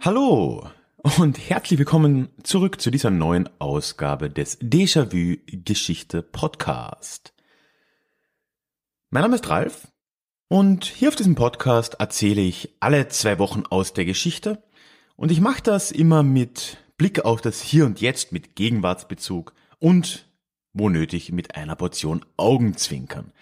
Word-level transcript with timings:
Hallo 0.00 0.66
und 1.18 1.38
herzlich 1.50 1.78
willkommen 1.78 2.28
zurück 2.42 2.80
zu 2.80 2.90
dieser 2.90 3.10
neuen 3.10 3.48
Ausgabe 3.58 4.30
des 4.30 4.58
Déjà-vu 4.60 5.36
Geschichte 5.46 6.22
Podcast. 6.22 7.33
Mein 9.14 9.22
Name 9.22 9.36
ist 9.36 9.48
Ralf 9.48 9.86
und 10.48 10.86
hier 10.86 11.06
auf 11.06 11.14
diesem 11.14 11.36
Podcast 11.36 11.94
erzähle 12.00 12.40
ich 12.40 12.74
alle 12.80 13.06
zwei 13.06 13.38
Wochen 13.38 13.62
aus 13.70 13.92
der 13.92 14.04
Geschichte 14.04 14.60
und 15.14 15.30
ich 15.30 15.40
mache 15.40 15.62
das 15.62 15.92
immer 15.92 16.24
mit 16.24 16.78
Blick 16.96 17.24
auf 17.24 17.40
das 17.40 17.62
Hier 17.62 17.86
und 17.86 18.00
Jetzt 18.00 18.32
mit 18.32 18.56
Gegenwartsbezug 18.56 19.54
und 19.78 20.28
wo 20.72 20.88
nötig 20.88 21.30
mit 21.30 21.54
einer 21.54 21.76
Portion 21.76 22.24
Augenzwinkern. 22.36 23.32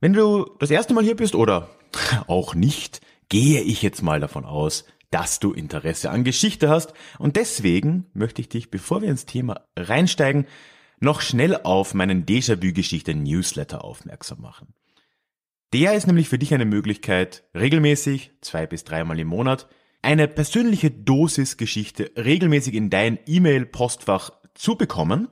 Wenn 0.00 0.14
du 0.14 0.46
das 0.58 0.70
erste 0.70 0.94
Mal 0.94 1.04
hier 1.04 1.16
bist 1.16 1.34
oder 1.34 1.68
auch 2.26 2.54
nicht, 2.54 3.02
gehe 3.28 3.60
ich 3.60 3.82
jetzt 3.82 4.00
mal 4.00 4.20
davon 4.20 4.46
aus, 4.46 4.86
dass 5.10 5.38
du 5.38 5.52
Interesse 5.52 6.08
an 6.08 6.24
Geschichte 6.24 6.70
hast 6.70 6.94
und 7.18 7.36
deswegen 7.36 8.06
möchte 8.14 8.40
ich 8.40 8.48
dich, 8.48 8.70
bevor 8.70 9.02
wir 9.02 9.10
ins 9.10 9.26
Thema 9.26 9.66
reinsteigen, 9.76 10.46
noch 10.98 11.20
schnell 11.20 11.56
auf 11.56 11.94
meinen 11.94 12.24
Déjà-vu-Geschichte 12.26 13.14
Newsletter 13.14 13.84
aufmerksam 13.84 14.40
machen. 14.40 14.74
Der 15.72 15.94
ist 15.94 16.06
nämlich 16.06 16.28
für 16.28 16.38
dich 16.38 16.54
eine 16.54 16.64
Möglichkeit, 16.64 17.44
regelmäßig, 17.54 18.32
zwei 18.40 18.66
bis 18.66 18.84
dreimal 18.84 19.18
im 19.18 19.28
Monat, 19.28 19.68
eine 20.02 20.28
persönliche 20.28 20.90
Dosis 20.90 21.56
Geschichte 21.56 22.12
regelmäßig 22.16 22.74
in 22.74 22.90
dein 22.90 23.18
E-Mail-Postfach 23.26 24.30
zu 24.54 24.76
bekommen 24.76 25.28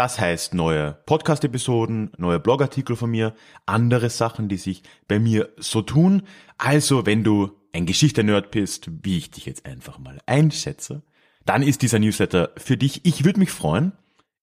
das 0.00 0.18
heißt 0.18 0.54
neue 0.54 0.94
Podcast-Episoden, 1.06 2.12
neue 2.16 2.40
Blogartikel 2.40 2.96
von 2.96 3.10
mir, 3.10 3.34
andere 3.66 4.08
Sachen, 4.08 4.48
die 4.48 4.56
sich 4.56 4.82
bei 5.08 5.18
mir 5.18 5.50
so 5.58 5.82
tun. 5.82 6.22
Also 6.58 7.06
wenn 7.06 7.24
du 7.24 7.50
ein 7.72 7.86
Geschichte-Nerd 7.86 8.50
bist, 8.50 8.88
wie 9.02 9.18
ich 9.18 9.30
dich 9.30 9.46
jetzt 9.46 9.66
einfach 9.66 9.98
mal 9.98 10.18
einschätze, 10.26 11.02
dann 11.44 11.62
ist 11.62 11.82
dieser 11.82 11.98
Newsletter 11.98 12.52
für 12.56 12.76
dich. 12.76 13.04
Ich 13.04 13.24
würde 13.24 13.40
mich 13.40 13.50
freuen. 13.50 13.92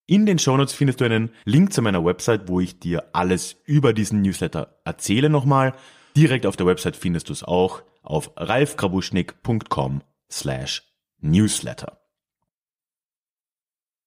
In 0.07 0.25
den 0.25 0.39
Shownotes 0.39 0.73
findest 0.73 1.01
du 1.01 1.05
einen 1.05 1.31
Link 1.43 1.73
zu 1.73 1.81
meiner 1.81 2.03
Website, 2.03 2.47
wo 2.47 2.61
ich 2.61 2.79
dir 2.79 3.09
alles 3.11 3.57
über 3.65 3.91
diesen 3.91 4.21
Newsletter 4.21 4.79
erzähle 4.85 5.29
nochmal. 5.29 5.75
Direkt 6.15 6.45
auf 6.45 6.55
der 6.55 6.65
Website 6.65 6.95
findest 6.95 7.27
du 7.27 7.33
es 7.33 7.43
auch 7.43 7.83
auf 8.03 8.31
ralfgrabuschnick.com 8.37 10.01
slash 10.31 10.83
newsletter. 11.19 11.99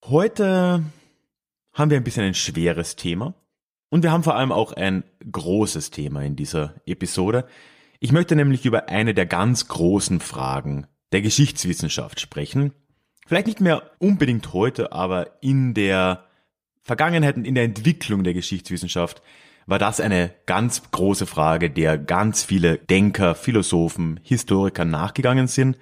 Heute 0.07 0.85
haben 1.75 1.91
wir 1.91 1.99
ein 1.99 2.05
bisschen 2.05 2.25
ein 2.25 2.35
schweres 2.35 2.97
Thema. 2.97 3.35
Und 3.91 4.03
wir 4.03 4.11
haben 4.11 4.23
vor 4.23 4.37
allem 4.37 4.53
auch 4.53 4.73
ein 4.73 5.05
großes 5.31 5.91
Thema 5.91 6.23
in 6.23 6.35
dieser 6.35 6.75
Episode. 6.87 7.47
Ich 7.99 8.13
möchte 8.13 8.37
nämlich 8.37 8.65
über 8.65 8.89
eine 8.89 9.13
der 9.13 9.27
ganz 9.27 9.69
großen 9.69 10.21
Fragen 10.21 10.87
der 11.13 11.21
Geschichtswissenschaft 11.21 12.21
sprechen. 12.21 12.73
Vielleicht 13.31 13.47
nicht 13.47 13.61
mehr 13.61 13.93
unbedingt 14.01 14.55
heute, 14.55 14.91
aber 14.91 15.41
in 15.41 15.73
der 15.73 16.25
Vergangenheit 16.83 17.37
und 17.37 17.45
in 17.45 17.55
der 17.55 17.63
Entwicklung 17.63 18.25
der 18.25 18.35
Geschichtswissenschaft 18.35 19.23
war 19.67 19.79
das 19.79 20.01
eine 20.01 20.35
ganz 20.47 20.91
große 20.91 21.27
Frage, 21.27 21.71
der 21.71 21.97
ganz 21.97 22.43
viele 22.43 22.79
Denker, 22.79 23.37
Philosophen, 23.37 24.19
Historiker 24.25 24.85
nachgegangen 24.85 25.47
sind. 25.47 25.79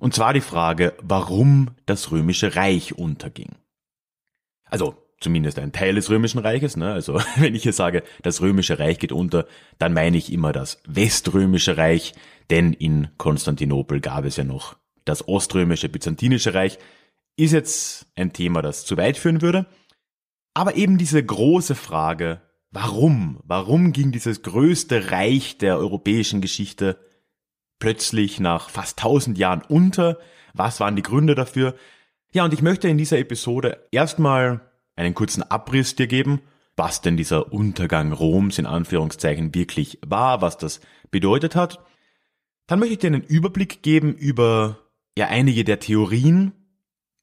Und 0.00 0.14
zwar 0.14 0.32
die 0.32 0.40
Frage, 0.40 0.94
warum 1.02 1.72
das 1.84 2.12
römische 2.12 2.56
Reich 2.56 2.96
unterging. 2.96 3.56
Also 4.64 4.96
zumindest 5.20 5.58
ein 5.58 5.72
Teil 5.72 5.96
des 5.96 6.08
Römischen 6.08 6.38
Reiches. 6.38 6.78
Ne? 6.78 6.94
Also 6.94 7.20
wenn 7.36 7.54
ich 7.54 7.64
hier 7.64 7.74
sage, 7.74 8.04
das 8.22 8.40
Römische 8.40 8.78
Reich 8.78 8.98
geht 8.98 9.12
unter, 9.12 9.46
dann 9.78 9.92
meine 9.92 10.16
ich 10.16 10.32
immer 10.32 10.52
das 10.54 10.80
Weströmische 10.86 11.76
Reich, 11.76 12.14
denn 12.48 12.72
in 12.72 13.08
Konstantinopel 13.18 14.00
gab 14.00 14.24
es 14.24 14.36
ja 14.36 14.44
noch 14.44 14.76
das 15.06 15.26
Oströmische 15.26 15.88
Byzantinische 15.88 16.52
Reich. 16.52 16.78
Ist 17.36 17.52
jetzt 17.52 18.06
ein 18.14 18.34
Thema, 18.34 18.60
das 18.60 18.84
zu 18.84 18.98
weit 18.98 19.16
führen 19.16 19.40
würde. 19.40 19.66
Aber 20.52 20.76
eben 20.76 20.98
diese 20.98 21.22
große 21.24 21.74
Frage, 21.74 22.42
warum? 22.70 23.40
Warum 23.44 23.92
ging 23.92 24.12
dieses 24.12 24.42
größte 24.42 25.10
Reich 25.10 25.58
der 25.58 25.78
europäischen 25.78 26.40
Geschichte 26.40 26.98
plötzlich 27.78 28.40
nach 28.40 28.70
fast 28.70 28.98
tausend 28.98 29.38
Jahren 29.38 29.62
unter? 29.62 30.18
Was 30.54 30.80
waren 30.80 30.96
die 30.96 31.02
Gründe 31.02 31.34
dafür? 31.34 31.74
Ja, 32.32 32.44
und 32.44 32.54
ich 32.54 32.62
möchte 32.62 32.88
in 32.88 32.98
dieser 32.98 33.18
Episode 33.18 33.86
erstmal 33.92 34.60
einen 34.96 35.14
kurzen 35.14 35.42
Abriss 35.42 35.94
dir 35.94 36.06
geben, 36.06 36.40
was 36.74 37.00
denn 37.00 37.16
dieser 37.16 37.52
Untergang 37.52 38.12
Roms 38.12 38.58
in 38.58 38.66
Anführungszeichen 38.66 39.54
wirklich 39.54 39.98
war, 40.06 40.42
was 40.42 40.58
das 40.58 40.80
bedeutet 41.10 41.54
hat. 41.54 41.84
Dann 42.66 42.78
möchte 42.78 42.94
ich 42.94 42.98
dir 43.00 43.08
einen 43.08 43.22
Überblick 43.22 43.82
geben 43.82 44.14
über 44.14 44.78
ja 45.16 45.28
einige 45.28 45.64
der 45.64 45.80
Theorien, 45.80 46.52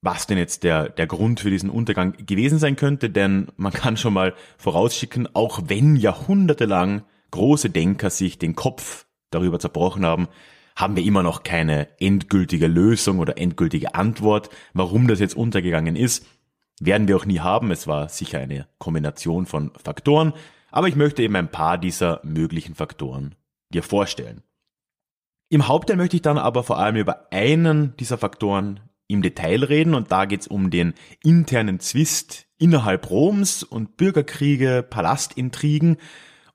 was 0.01 0.27
denn 0.27 0.37
jetzt 0.37 0.63
der, 0.63 0.89
der 0.89 1.07
Grund 1.07 1.39
für 1.39 1.49
diesen 1.49 1.69
Untergang 1.69 2.13
gewesen 2.25 2.59
sein 2.59 2.75
könnte, 2.75 3.09
denn 3.09 3.47
man 3.55 3.71
kann 3.71 3.95
schon 3.95 4.13
mal 4.13 4.33
vorausschicken, 4.57 5.33
auch 5.33 5.61
wenn 5.67 5.95
jahrhundertelang 5.95 7.03
große 7.31 7.69
Denker 7.69 8.09
sich 8.09 8.37
den 8.37 8.55
Kopf 8.55 9.05
darüber 9.29 9.59
zerbrochen 9.59 10.05
haben, 10.05 10.27
haben 10.75 10.95
wir 10.95 11.03
immer 11.03 11.23
noch 11.23 11.43
keine 11.43 11.87
endgültige 11.99 12.67
Lösung 12.67 13.19
oder 13.19 13.37
endgültige 13.37 13.95
Antwort, 13.95 14.49
warum 14.73 15.07
das 15.07 15.19
jetzt 15.19 15.35
untergegangen 15.35 15.95
ist. 15.95 16.25
Werden 16.79 17.07
wir 17.07 17.15
auch 17.15 17.25
nie 17.25 17.39
haben. 17.39 17.71
Es 17.71 17.87
war 17.87 18.09
sicher 18.09 18.39
eine 18.39 18.67
Kombination 18.79 19.45
von 19.45 19.71
Faktoren, 19.81 20.33
aber 20.71 20.87
ich 20.87 20.95
möchte 20.95 21.21
eben 21.21 21.35
ein 21.35 21.51
paar 21.51 21.77
dieser 21.77 22.19
möglichen 22.23 22.73
Faktoren 22.75 23.35
dir 23.69 23.83
vorstellen. 23.83 24.41
Im 25.53 25.67
Hauptteil 25.67 25.97
möchte 25.97 26.15
ich 26.15 26.23
dann 26.23 26.39
aber 26.39 26.63
vor 26.63 26.79
allem 26.79 26.95
über 26.95 27.31
einen 27.31 27.95
dieser 27.97 28.17
Faktoren 28.17 28.79
im 29.07 29.21
Detail 29.21 29.63
reden 29.63 29.93
und 29.93 30.11
da 30.11 30.25
geht 30.25 30.41
es 30.41 30.47
um 30.47 30.71
den 30.71 30.95
internen 31.23 31.79
Zwist 31.79 32.47
innerhalb 32.57 33.07
Roms 33.11 33.61
und 33.61 33.95
Bürgerkriege, 33.95 34.83
Palastintrigen. 34.89 35.97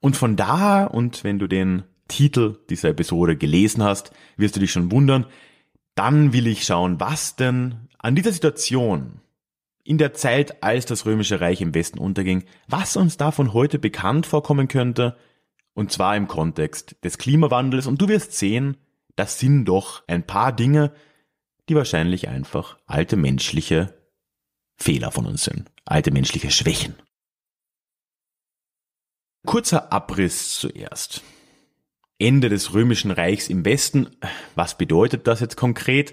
Und 0.00 0.16
von 0.16 0.34
da 0.34 0.82
und 0.82 1.22
wenn 1.22 1.38
du 1.38 1.46
den 1.46 1.84
Titel 2.08 2.58
dieser 2.70 2.88
Episode 2.88 3.36
gelesen 3.36 3.84
hast, 3.84 4.10
wirst 4.36 4.56
du 4.56 4.60
dich 4.60 4.72
schon 4.72 4.90
wundern, 4.90 5.26
dann 5.94 6.32
will 6.32 6.48
ich 6.48 6.64
schauen, 6.64 6.98
was 6.98 7.36
denn 7.36 7.88
an 7.98 8.16
dieser 8.16 8.32
Situation 8.32 9.20
in 9.84 9.98
der 9.98 10.12
Zeit, 10.14 10.64
als 10.64 10.86
das 10.86 11.06
Römische 11.06 11.40
Reich 11.40 11.60
im 11.60 11.72
Westen 11.72 12.00
unterging, 12.00 12.42
was 12.66 12.96
uns 12.96 13.16
davon 13.16 13.52
heute 13.52 13.78
bekannt 13.78 14.26
vorkommen 14.26 14.66
könnte, 14.66 15.16
und 15.72 15.92
zwar 15.92 16.16
im 16.16 16.26
Kontext 16.26 16.96
des 17.04 17.16
Klimawandels. 17.18 17.86
Und 17.86 18.02
du 18.02 18.08
wirst 18.08 18.32
sehen, 18.32 18.76
das 19.18 19.38
sind 19.38 19.64
doch 19.64 20.04
ein 20.06 20.24
paar 20.24 20.52
Dinge, 20.52 20.92
die 21.68 21.74
wahrscheinlich 21.74 22.28
einfach 22.28 22.78
alte 22.86 23.16
menschliche 23.16 23.94
Fehler 24.76 25.10
von 25.10 25.26
uns 25.26 25.44
sind, 25.44 25.70
alte 25.84 26.10
menschliche 26.12 26.50
Schwächen. 26.50 26.94
Kurzer 29.44 29.92
Abriss 29.92 30.54
zuerst. 30.58 31.22
Ende 32.18 32.48
des 32.48 32.74
Römischen 32.74 33.10
Reichs 33.10 33.48
im 33.48 33.64
Westen. 33.64 34.16
Was 34.54 34.76
bedeutet 34.76 35.26
das 35.26 35.40
jetzt 35.40 35.56
konkret? 35.56 36.12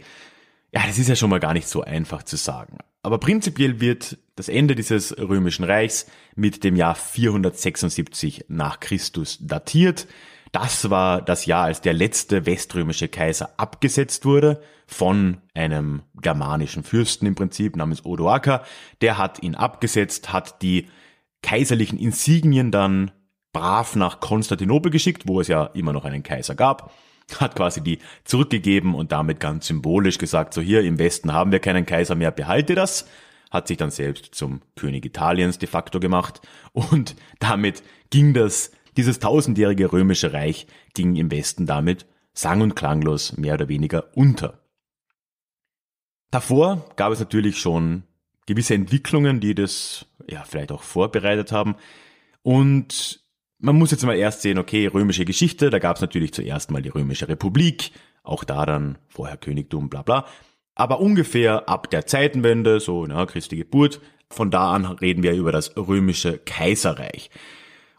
Ja, 0.71 0.85
das 0.85 0.97
ist 0.97 1.09
ja 1.09 1.15
schon 1.15 1.29
mal 1.29 1.39
gar 1.39 1.53
nicht 1.53 1.67
so 1.67 1.83
einfach 1.83 2.23
zu 2.23 2.37
sagen. 2.37 2.77
Aber 3.01 3.19
prinzipiell 3.19 3.79
wird 3.79 4.17
das 4.35 4.49
Ende 4.49 4.75
dieses 4.75 5.15
Römischen 5.17 5.63
Reichs 5.63 6.07
mit 6.35 6.63
dem 6.63 6.75
Jahr 6.75 6.95
476 6.95 8.45
nach 8.47 8.79
Christus 8.79 9.37
datiert. 9.41 10.07
Das 10.55 10.89
war 10.89 11.21
das 11.21 11.45
Jahr, 11.45 11.65
als 11.65 11.81
der 11.81 11.91
letzte 11.91 12.45
weströmische 12.45 13.09
Kaiser 13.09 13.49
abgesetzt 13.57 14.23
wurde 14.23 14.61
von 14.87 15.39
einem 15.53 16.03
germanischen 16.21 16.85
Fürsten 16.85 17.25
im 17.25 17.35
Prinzip 17.35 17.75
namens 17.75 18.05
Odoaker. 18.05 18.63
Der 19.01 19.17
hat 19.17 19.43
ihn 19.43 19.55
abgesetzt, 19.55 20.31
hat 20.31 20.61
die 20.61 20.87
kaiserlichen 21.41 21.99
Insignien 21.99 22.71
dann 22.71 23.11
brav 23.51 23.97
nach 23.97 24.21
Konstantinopel 24.21 24.93
geschickt, 24.93 25.23
wo 25.27 25.41
es 25.41 25.49
ja 25.49 25.65
immer 25.73 25.91
noch 25.91 26.05
einen 26.05 26.23
Kaiser 26.23 26.55
gab, 26.55 26.93
hat 27.37 27.57
quasi 27.57 27.81
die 27.81 27.99
zurückgegeben 28.23 28.95
und 28.95 29.11
damit 29.11 29.41
ganz 29.41 29.67
symbolisch 29.67 30.19
gesagt, 30.19 30.53
so 30.53 30.61
hier 30.61 30.83
im 30.83 30.97
Westen 30.97 31.33
haben 31.33 31.51
wir 31.51 31.59
keinen 31.59 31.85
Kaiser 31.85 32.15
mehr, 32.15 32.31
behalte 32.31 32.75
das, 32.75 33.09
hat 33.51 33.67
sich 33.67 33.75
dann 33.75 33.91
selbst 33.91 34.33
zum 34.33 34.61
König 34.77 35.05
Italiens 35.05 35.59
de 35.59 35.67
facto 35.67 35.99
gemacht 35.99 36.39
und 36.71 37.17
damit 37.39 37.83
ging 38.09 38.33
das, 38.33 38.71
dieses 38.97 39.19
tausendjährige 39.19 39.91
römische 39.91 40.33
Reich 40.33 40.67
ging 40.93 41.15
im 41.15 41.31
Westen 41.31 41.65
damit 41.65 42.05
sang- 42.33 42.61
und 42.61 42.75
klanglos 42.75 43.37
mehr 43.37 43.55
oder 43.55 43.67
weniger 43.67 44.15
unter. 44.15 44.59
Davor 46.31 46.85
gab 46.95 47.13
es 47.13 47.19
natürlich 47.19 47.59
schon 47.59 48.03
gewisse 48.45 48.73
Entwicklungen, 48.73 49.39
die 49.39 49.55
das 49.55 50.05
ja 50.29 50.43
vielleicht 50.43 50.71
auch 50.71 50.83
vorbereitet 50.83 51.51
haben 51.51 51.75
und 52.41 53.25
man 53.57 53.77
muss 53.77 53.91
jetzt 53.91 54.05
mal 54.05 54.15
erst 54.15 54.41
sehen, 54.41 54.59
okay, 54.59 54.87
römische 54.87 55.25
Geschichte, 55.25 55.69
da 55.69 55.79
gab 55.79 55.95
es 55.95 56.01
natürlich 56.01 56.33
zuerst 56.33 56.71
mal 56.71 56.81
die 56.81 56.89
römische 56.89 57.27
Republik, 57.27 57.91
auch 58.21 58.43
da 58.43 58.65
dann 58.65 58.97
vorher 59.07 59.37
Königtum, 59.37 59.89
bla 59.89 60.01
bla. 60.01 60.25
Aber 60.75 60.99
ungefähr 60.99 61.69
ab 61.69 61.89
der 61.89 62.05
Zeitenwende, 62.05 62.79
so 62.79 63.05
na, 63.05 63.25
Christi 63.25 63.55
Geburt, 63.55 64.01
von 64.29 64.51
da 64.51 64.73
an 64.73 64.85
reden 64.85 65.23
wir 65.23 65.33
über 65.33 65.51
das 65.51 65.75
römische 65.77 66.37
Kaiserreich. 66.37 67.29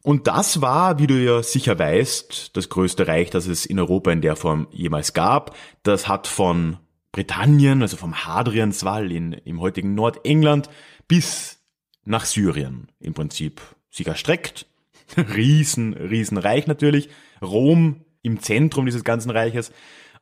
Und 0.06 0.28
das 0.28 0.60
war, 0.60 1.00
wie 1.00 1.08
du 1.08 1.14
ja 1.14 1.42
sicher 1.42 1.76
weißt, 1.80 2.56
das 2.56 2.68
größte 2.68 3.08
Reich, 3.08 3.30
das 3.30 3.48
es 3.48 3.66
in 3.66 3.80
Europa 3.80 4.12
in 4.12 4.20
der 4.20 4.36
Form 4.36 4.68
jemals 4.70 5.14
gab. 5.14 5.56
Das 5.82 6.06
hat 6.06 6.28
von 6.28 6.76
Britannien, 7.10 7.82
also 7.82 7.96
vom 7.96 8.14
Hadrianswall 8.14 9.10
in, 9.10 9.32
im 9.32 9.60
heutigen 9.60 9.96
Nordengland 9.96 10.70
bis 11.08 11.58
nach 12.04 12.24
Syrien 12.24 12.92
im 13.00 13.14
Prinzip 13.14 13.60
sich 13.90 14.06
erstreckt 14.06 14.66
riesen, 15.16 15.94
riesenreich 15.94 16.68
natürlich. 16.68 17.08
Rom 17.42 18.04
im 18.22 18.38
Zentrum 18.38 18.86
dieses 18.86 19.02
ganzen 19.02 19.32
Reiches. 19.32 19.72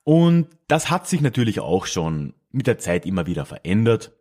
Und 0.03 0.49
das 0.67 0.89
hat 0.89 1.07
sich 1.07 1.21
natürlich 1.21 1.61
auch 1.61 1.85
schon 1.85 2.33
mit 2.53 2.67
der 2.67 2.79
Zeit 2.79 3.05
immer 3.05 3.27
wieder 3.27 3.45
verändert. 3.45 4.13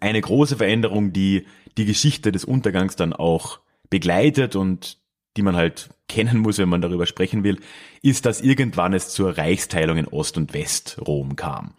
Eine 0.00 0.20
große 0.20 0.58
Veränderung, 0.58 1.14
die 1.14 1.46
die 1.78 1.86
Geschichte 1.86 2.30
des 2.30 2.44
Untergangs 2.44 2.94
dann 2.94 3.14
auch 3.14 3.60
begleitet 3.90 4.56
und 4.56 4.98
die 5.36 5.42
man 5.42 5.56
halt 5.56 5.90
kennen 6.08 6.38
muss, 6.38 6.58
wenn 6.58 6.68
man 6.68 6.80
darüber 6.80 7.06
sprechen 7.06 7.44
will, 7.44 7.60
ist, 8.02 8.26
dass 8.26 8.40
irgendwann 8.40 8.94
es 8.94 9.10
zur 9.10 9.36
Reichsteilung 9.36 9.98
in 9.98 10.08
Ost- 10.08 10.36
und 10.36 10.54
West-Rom 10.54 11.36
kam. 11.36 11.74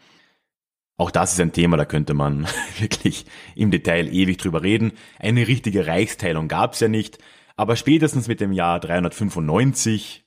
Auch 0.97 1.11
das 1.11 1.33
ist 1.33 1.39
ein 1.39 1.53
Thema, 1.53 1.77
da 1.77 1.85
könnte 1.85 2.13
man 2.13 2.47
wirklich 2.79 3.25
im 3.55 3.71
Detail 3.71 4.11
ewig 4.11 4.37
drüber 4.37 4.63
reden. 4.63 4.93
Eine 5.19 5.47
richtige 5.47 5.87
Reichsteilung 5.87 6.47
gab 6.47 6.73
es 6.73 6.79
ja 6.79 6.87
nicht. 6.87 7.19
Aber 7.55 7.75
spätestens 7.75 8.27
mit 8.27 8.39
dem 8.39 8.51
Jahr 8.51 8.79
395, 8.79 10.25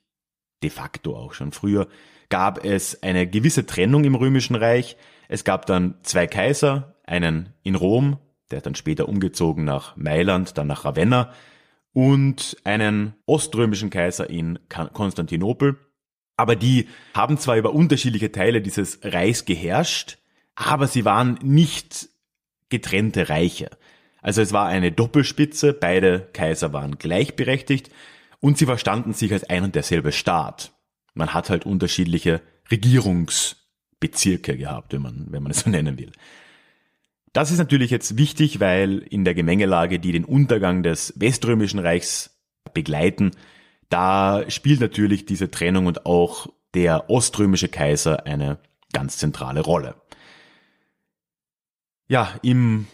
de 0.63 0.71
facto 0.71 1.17
auch 1.17 1.33
schon 1.33 1.53
früher, 1.53 1.89
gab 2.29 2.65
es 2.65 3.03
eine 3.03 3.27
gewisse 3.27 3.67
Trennung 3.67 4.05
im 4.05 4.15
Römischen 4.15 4.57
Reich. 4.57 4.97
Es 5.29 5.45
gab 5.45 5.67
dann 5.67 5.97
zwei 6.03 6.27
Kaiser, 6.27 6.97
einen 7.05 7.53
in 7.63 7.75
Rom, 7.75 8.19
der 8.51 8.61
dann 8.61 8.75
später 8.75 9.09
umgezogen 9.09 9.65
nach 9.65 9.97
Mailand, 9.97 10.59
dann 10.59 10.67
nach 10.67 10.85
Ravenna, 10.85 11.33
und 11.93 12.57
einen 12.65 13.15
oströmischen 13.27 13.91
Kaiser 13.91 14.31
in 14.31 14.59
Konstantinopel. 14.69 15.79
Aber 16.37 16.57
die 16.57 16.89
haben 17.15 17.39
zwar 17.39 17.57
über 17.57 17.75
unterschiedliche 17.75 18.33
Teile 18.33 18.63
dieses 18.63 19.01
Reichs 19.03 19.45
geherrscht, 19.45 20.19
aber 20.55 20.87
sie 20.87 21.05
waren 21.05 21.39
nicht 21.43 22.09
getrennte 22.69 23.29
Reiche. 23.29 23.71
Also 24.23 24.41
es 24.43 24.53
war 24.53 24.67
eine 24.67 24.93
Doppelspitze, 24.93 25.73
beide 25.73 26.29
Kaiser 26.33 26.73
waren 26.73 26.99
gleichberechtigt 26.99 27.91
und 28.41 28.59
sie 28.59 28.67
verstanden 28.67 29.13
sich 29.13 29.33
als 29.33 29.45
ein 29.45 29.65
und 29.65 29.75
derselbe 29.75 30.13
Staat. 30.13 30.73
Man 31.15 31.35
hat 31.35 31.51
halt 31.51 31.67
unterschiedliche 31.67 32.41
Regierungsbezirke 32.71 34.57
gehabt, 34.57 34.93
wenn 34.93 35.03
man, 35.03 35.27
wenn 35.31 35.43
man 35.43 35.51
es 35.51 35.61
so 35.61 35.71
nennen 35.71 35.99
will. 35.99 36.13
Das 37.33 37.51
ist 37.51 37.59
natürlich 37.59 37.91
jetzt 37.91 38.17
wichtig, 38.17 38.59
weil 38.59 38.99
in 38.99 39.25
der 39.25 39.35
Gemengelage, 39.35 40.01
die 40.01 40.13
den 40.13 40.25
Untergang 40.25 40.83
des 40.83 41.15
Weströmischen 41.17 41.79
Reichs 41.79 42.41
begleiten, 42.75 43.31
da 43.89 44.45
spielt 44.49 44.81
natürlich 44.81 45.27
diese 45.27 45.51
Trennung 45.51 45.87
und 45.87 46.07
auch 46.07 46.49
der 46.75 47.11
oströmische 47.11 47.69
Kaiser 47.69 48.27
eine 48.27 48.59
ganz 48.93 49.19
zentrale 49.19 49.61
Rolle. 49.61 49.95
Ja, 52.09 52.35
im 52.43 52.87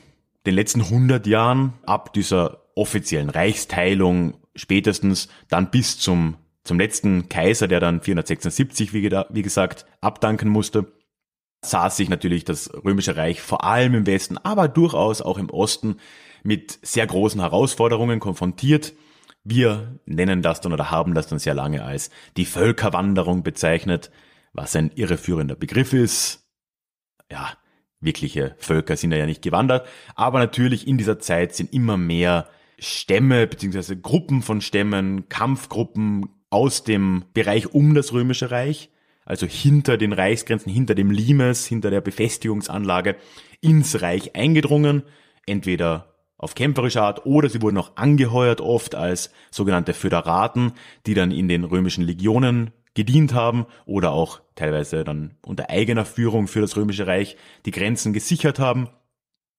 den 0.46 0.54
letzten 0.54 0.82
100 0.82 1.26
Jahren, 1.26 1.72
ab 1.84 2.12
dieser 2.12 2.62
offiziellen 2.74 3.30
Reichsteilung 3.30 4.34
spätestens, 4.54 5.28
dann 5.48 5.70
bis 5.70 5.98
zum, 5.98 6.36
zum 6.62 6.78
letzten 6.78 7.28
Kaiser, 7.28 7.68
der 7.68 7.80
dann 7.80 8.00
476, 8.00 8.92
wie, 8.92 9.10
wie 9.10 9.42
gesagt, 9.42 9.86
abdanken 10.00 10.48
musste, 10.48 10.92
sah 11.64 11.90
sich 11.90 12.08
natürlich 12.08 12.44
das 12.44 12.70
Römische 12.84 13.16
Reich 13.16 13.40
vor 13.40 13.64
allem 13.64 13.94
im 13.94 14.06
Westen, 14.06 14.38
aber 14.38 14.68
durchaus 14.68 15.20
auch 15.22 15.38
im 15.38 15.50
Osten 15.50 15.96
mit 16.42 16.78
sehr 16.82 17.06
großen 17.06 17.40
Herausforderungen 17.40 18.20
konfrontiert. 18.20 18.92
Wir 19.44 20.00
nennen 20.06 20.42
das 20.42 20.60
dann 20.60 20.72
oder 20.72 20.90
haben 20.90 21.14
das 21.14 21.28
dann 21.28 21.38
sehr 21.38 21.54
lange 21.54 21.84
als 21.84 22.10
die 22.36 22.46
Völkerwanderung 22.46 23.42
bezeichnet, 23.42 24.10
was 24.52 24.74
ein 24.76 24.90
irreführender 24.94 25.56
Begriff 25.56 25.92
ist. 25.92 26.48
Ja, 27.30 27.52
wirkliche 28.00 28.54
Völker 28.58 28.96
sind 28.96 29.12
ja 29.12 29.26
nicht 29.26 29.42
gewandert, 29.42 29.86
aber 30.14 30.38
natürlich 30.38 30.86
in 30.86 30.98
dieser 30.98 31.18
Zeit 31.18 31.54
sind 31.54 31.72
immer 31.72 31.96
mehr 31.96 32.48
Stämme 32.78 33.46
bzw. 33.46 33.96
Gruppen 33.96 34.42
von 34.42 34.60
Stämmen, 34.60 35.28
Kampfgruppen 35.28 36.28
aus 36.50 36.84
dem 36.84 37.24
Bereich 37.34 37.74
um 37.74 37.94
das 37.94 38.12
Römische 38.12 38.50
Reich, 38.50 38.90
also 39.26 39.46
hinter 39.46 39.98
den 39.98 40.14
Reichsgrenzen, 40.14 40.72
hinter 40.72 40.94
dem 40.94 41.10
Limes, 41.10 41.66
hinter 41.66 41.90
der 41.90 42.00
Befestigungsanlage 42.00 43.16
ins 43.60 44.00
Reich 44.00 44.34
eingedrungen, 44.34 45.02
entweder 45.44 46.14
auf 46.38 46.54
kämpferische 46.54 47.02
Art 47.02 47.26
oder 47.26 47.48
sie 47.48 47.60
wurden 47.60 47.78
auch 47.78 47.96
angeheuert 47.96 48.60
oft 48.60 48.94
als 48.94 49.30
sogenannte 49.50 49.94
Föderaten, 49.94 50.72
die 51.06 51.14
dann 51.14 51.30
in 51.30 51.48
den 51.48 51.64
römischen 51.64 52.04
Legionen 52.04 52.70
gedient 52.94 53.34
haben 53.34 53.66
oder 53.84 54.12
auch 54.12 54.40
teilweise 54.54 55.02
dann 55.02 55.34
unter 55.44 55.70
eigener 55.70 56.04
Führung 56.04 56.46
für 56.46 56.60
das 56.60 56.76
Römische 56.76 57.06
Reich 57.06 57.36
die 57.64 57.70
Grenzen 57.70 58.12
gesichert 58.12 58.58
haben. 58.58 58.88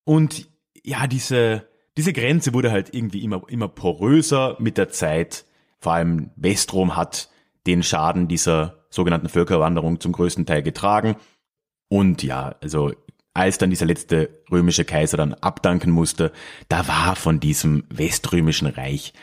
Und 0.05 0.47
ja, 0.83 1.07
diese, 1.07 1.67
diese 1.97 2.13
Grenze 2.13 2.53
wurde 2.53 2.71
halt 2.71 2.93
irgendwie 2.93 3.23
immer, 3.23 3.41
immer 3.49 3.67
poröser 3.67 4.55
mit 4.59 4.77
der 4.77 4.89
Zeit. 4.89 5.45
Vor 5.79 5.93
allem 5.93 6.31
Westrom 6.35 6.95
hat 6.95 7.29
den 7.65 7.83
Schaden 7.83 8.27
dieser 8.27 8.76
sogenannten 8.89 9.29
Völkerwanderung 9.29 9.99
zum 9.99 10.11
größten 10.11 10.45
Teil 10.45 10.63
getragen. 10.63 11.15
Und 11.89 12.23
ja, 12.23 12.55
also 12.61 12.93
als 13.33 13.57
dann 13.57 13.69
dieser 13.69 13.85
letzte 13.85 14.41
römische 14.51 14.83
Kaiser 14.83 15.17
dann 15.17 15.33
abdanken 15.35 15.91
musste, 15.91 16.31
da 16.69 16.87
war 16.87 17.15
von 17.15 17.39
diesem 17.39 17.83
weströmischen 17.89 18.67
Reich 18.67 19.13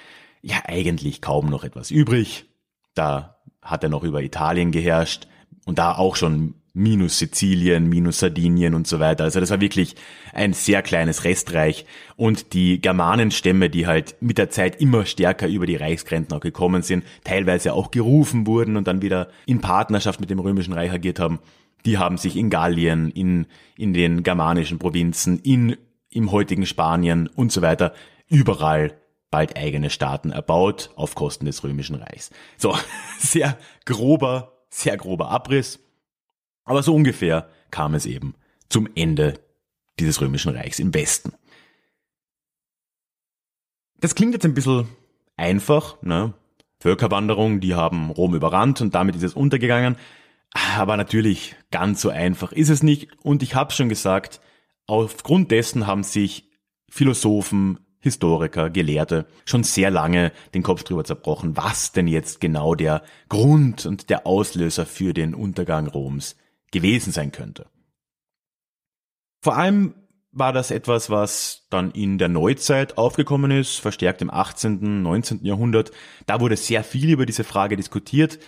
ja 0.41 0.63
eigentlich 0.67 1.21
kaum 1.21 1.47
noch 1.47 1.65
etwas 1.65 1.91
übrig. 1.91 2.47
Da 2.95 3.41
hat 3.61 3.83
er 3.83 3.89
noch 3.89 4.05
über 4.05 4.23
Italien 4.23 4.71
geherrscht 4.71 5.27
und 5.67 5.79
da 5.79 5.97
auch 5.97 6.17
schon 6.17 6.55
minus 6.75 7.21
Sizilien, 7.21 7.89
minus 7.89 8.19
Sardinien 8.19 8.75
und 8.75 8.87
so 8.87 8.99
weiter. 8.99 9.25
Also 9.25 9.39
das 9.39 9.51
war 9.51 9.61
wirklich 9.61 9.95
ein 10.33 10.53
sehr 10.53 10.83
kleines 10.83 11.23
Restreich 11.23 11.87
und 12.17 12.53
die 12.53 12.81
Germanenstämme, 12.81 13.71
die 13.71 13.87
halt 13.87 14.17
mit 14.21 14.39
der 14.39 14.51
Zeit 14.51 14.81
immer 14.81 15.07
stärker 15.07 15.47
über 15.47 15.67
die 15.67 15.77
Reichsgrenzen 15.77 16.37
auch 16.37 16.41
gekommen 16.41 16.83
sind, 16.83 17.05
teilweise 17.23 17.73
auch 17.73 17.93
gerufen 17.93 18.47
wurden 18.47 18.77
und 18.77 18.89
dann 18.89 19.03
wieder 19.03 19.29
in 19.47 19.61
Partnerschaft 19.61 20.21
mit 20.21 20.31
dem 20.31 20.41
Römischen 20.41 20.75
Reich 20.75 20.91
agiert 20.91 21.21
haben, 21.21 21.39
die 21.87 21.99
haben 21.99 22.19
sich 22.19 22.37
in 22.37 22.51
Gallien, 22.51 23.11
in, 23.11 23.47
in 23.77 23.93
den 23.93 24.25
germanischen 24.25 24.81
Provinzen, 24.81 25.39
in, 25.39 25.77
im 26.11 26.33
heutigen 26.33 26.67
Spanien 26.67 27.29
und 27.29 27.53
so 27.53 27.63
weiter 27.63 27.95
überall 28.29 28.95
bald 29.31 29.57
eigene 29.57 29.91
Staaten 29.91 30.31
erbaut 30.31 30.91
auf 30.97 31.15
Kosten 31.15 31.45
des 31.45 31.63
Römischen 31.63 31.97
Reichs. 31.97 32.31
So, 32.57 32.77
sehr 33.19 33.59
grober, 33.85 34.65
sehr 34.71 34.97
grober 34.97 35.29
Abriss. 35.29 35.84
Aber 36.65 36.83
so 36.83 36.95
ungefähr 36.95 37.49
kam 37.71 37.95
es 37.95 38.07
eben 38.07 38.35
zum 38.69 38.89
Ende 38.95 39.41
dieses 39.99 40.21
Römischen 40.21 40.55
Reichs 40.55 40.79
im 40.79 40.95
Westen. 40.95 41.33
Das 44.01 44.15
klingt 44.15 44.35
jetzt 44.35 44.45
ein 44.45 44.55
bisschen 44.55 44.89
einfach, 45.37 46.01
ne? 46.03 46.35
Völkerwanderung, 46.81 47.61
die 47.61 47.75
haben 47.75 48.11
Rom 48.11 48.35
überrannt 48.35 48.81
und 48.83 48.95
damit 48.95 49.17
ist 49.17 49.23
es 49.23 49.35
untergegangen. 49.35 49.97
Aber 50.77 50.97
natürlich, 50.97 51.57
ganz 51.71 52.01
so 52.01 52.11
einfach 52.11 52.53
ist 52.53 52.69
es 52.69 52.83
nicht. 52.83 53.09
Und 53.23 53.43
ich 53.43 53.55
habe 53.55 53.73
schon 53.73 53.89
gesagt, 53.89 54.41
aufgrund 54.87 55.51
dessen 55.51 55.87
haben 55.87 56.03
sich 56.03 56.51
Philosophen, 56.91 57.81
Historiker, 58.01 58.69
Gelehrte 58.69 59.27
schon 59.47 59.65
sehr 59.65 59.91
lange 59.91 60.31
den 60.53 60.63
Kopf 60.63 60.85
drüber 60.85 61.05
zerbrochen, 61.05 61.57
was 61.57 61.93
denn 61.93 62.07
jetzt 62.07 62.41
genau 62.41 62.75
der 62.75 63.03
Grund 63.31 63.87
und 63.87 64.11
der 64.11 64.27
Auslöser 64.27 64.85
für 64.85 65.15
den 65.15 65.35
Untergang 65.35 65.87
Roms 65.87 66.37
gewesen 66.75 67.13
sein 67.13 67.33
könnte. 67.33 67.67
Vor 69.41 69.57
allem 69.57 69.95
war 70.33 70.53
das 70.53 70.71
etwas, 70.71 71.11
was 71.11 71.67
dann 71.71 71.93
in 71.93 72.19
der 72.19 72.29
Neuzeit 72.29 72.99
aufgekommen 72.99 73.51
ist, 73.51 73.79
verstärkt 73.79 74.21
im 74.21 74.31
18., 74.31 75.03
19. 75.03 75.45
Jahrhundert. 75.45 75.93
Da 76.27 76.41
wurde 76.41 76.57
sehr 76.57 76.83
viel 76.83 77.11
über 77.11 77.25
diese 77.25 77.45
Frage 77.45 77.77
diskutiert. 77.77 78.39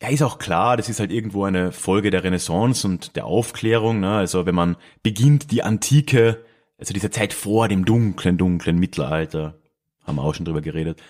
Ja, 0.00 0.08
ist 0.08 0.22
auch 0.22 0.38
klar, 0.38 0.76
das 0.76 0.88
ist 0.88 1.00
halt 1.00 1.10
irgendwo 1.10 1.44
eine 1.44 1.72
Folge 1.72 2.10
der 2.10 2.22
Renaissance 2.22 2.86
und 2.86 3.16
der 3.16 3.24
Aufklärung. 3.24 4.00
Ne? 4.00 4.12
Also 4.12 4.46
wenn 4.46 4.54
man 4.54 4.76
beginnt, 5.02 5.50
die 5.50 5.62
Antike, 5.62 6.44
also 6.78 6.94
diese 6.94 7.10
Zeit 7.10 7.32
vor 7.32 7.66
dem 7.68 7.84
dunklen, 7.84 8.38
dunklen 8.38 8.78
Mittelalter, 8.78 9.58
haben 10.04 10.16
wir 10.16 10.22
auch 10.22 10.34
schon 10.34 10.44
drüber 10.44 10.60
geredet, 10.60 11.02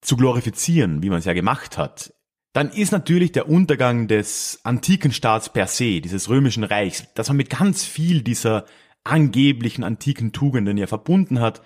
zu 0.00 0.16
glorifizieren, 0.16 1.02
wie 1.02 1.10
man 1.10 1.20
es 1.20 1.24
ja 1.24 1.32
gemacht 1.32 1.78
hat, 1.78 2.12
dann 2.58 2.70
ist 2.70 2.90
natürlich 2.90 3.30
der 3.30 3.48
Untergang 3.48 4.08
des 4.08 4.58
antiken 4.64 5.12
Staats 5.12 5.52
per 5.52 5.68
se, 5.68 6.00
dieses 6.00 6.28
römischen 6.28 6.64
Reichs, 6.64 7.06
das 7.14 7.28
man 7.28 7.36
mit 7.36 7.50
ganz 7.50 7.84
viel 7.84 8.20
dieser 8.22 8.64
angeblichen 9.04 9.84
antiken 9.84 10.32
Tugenden 10.32 10.76
ja 10.76 10.88
verbunden 10.88 11.38
hat, 11.38 11.62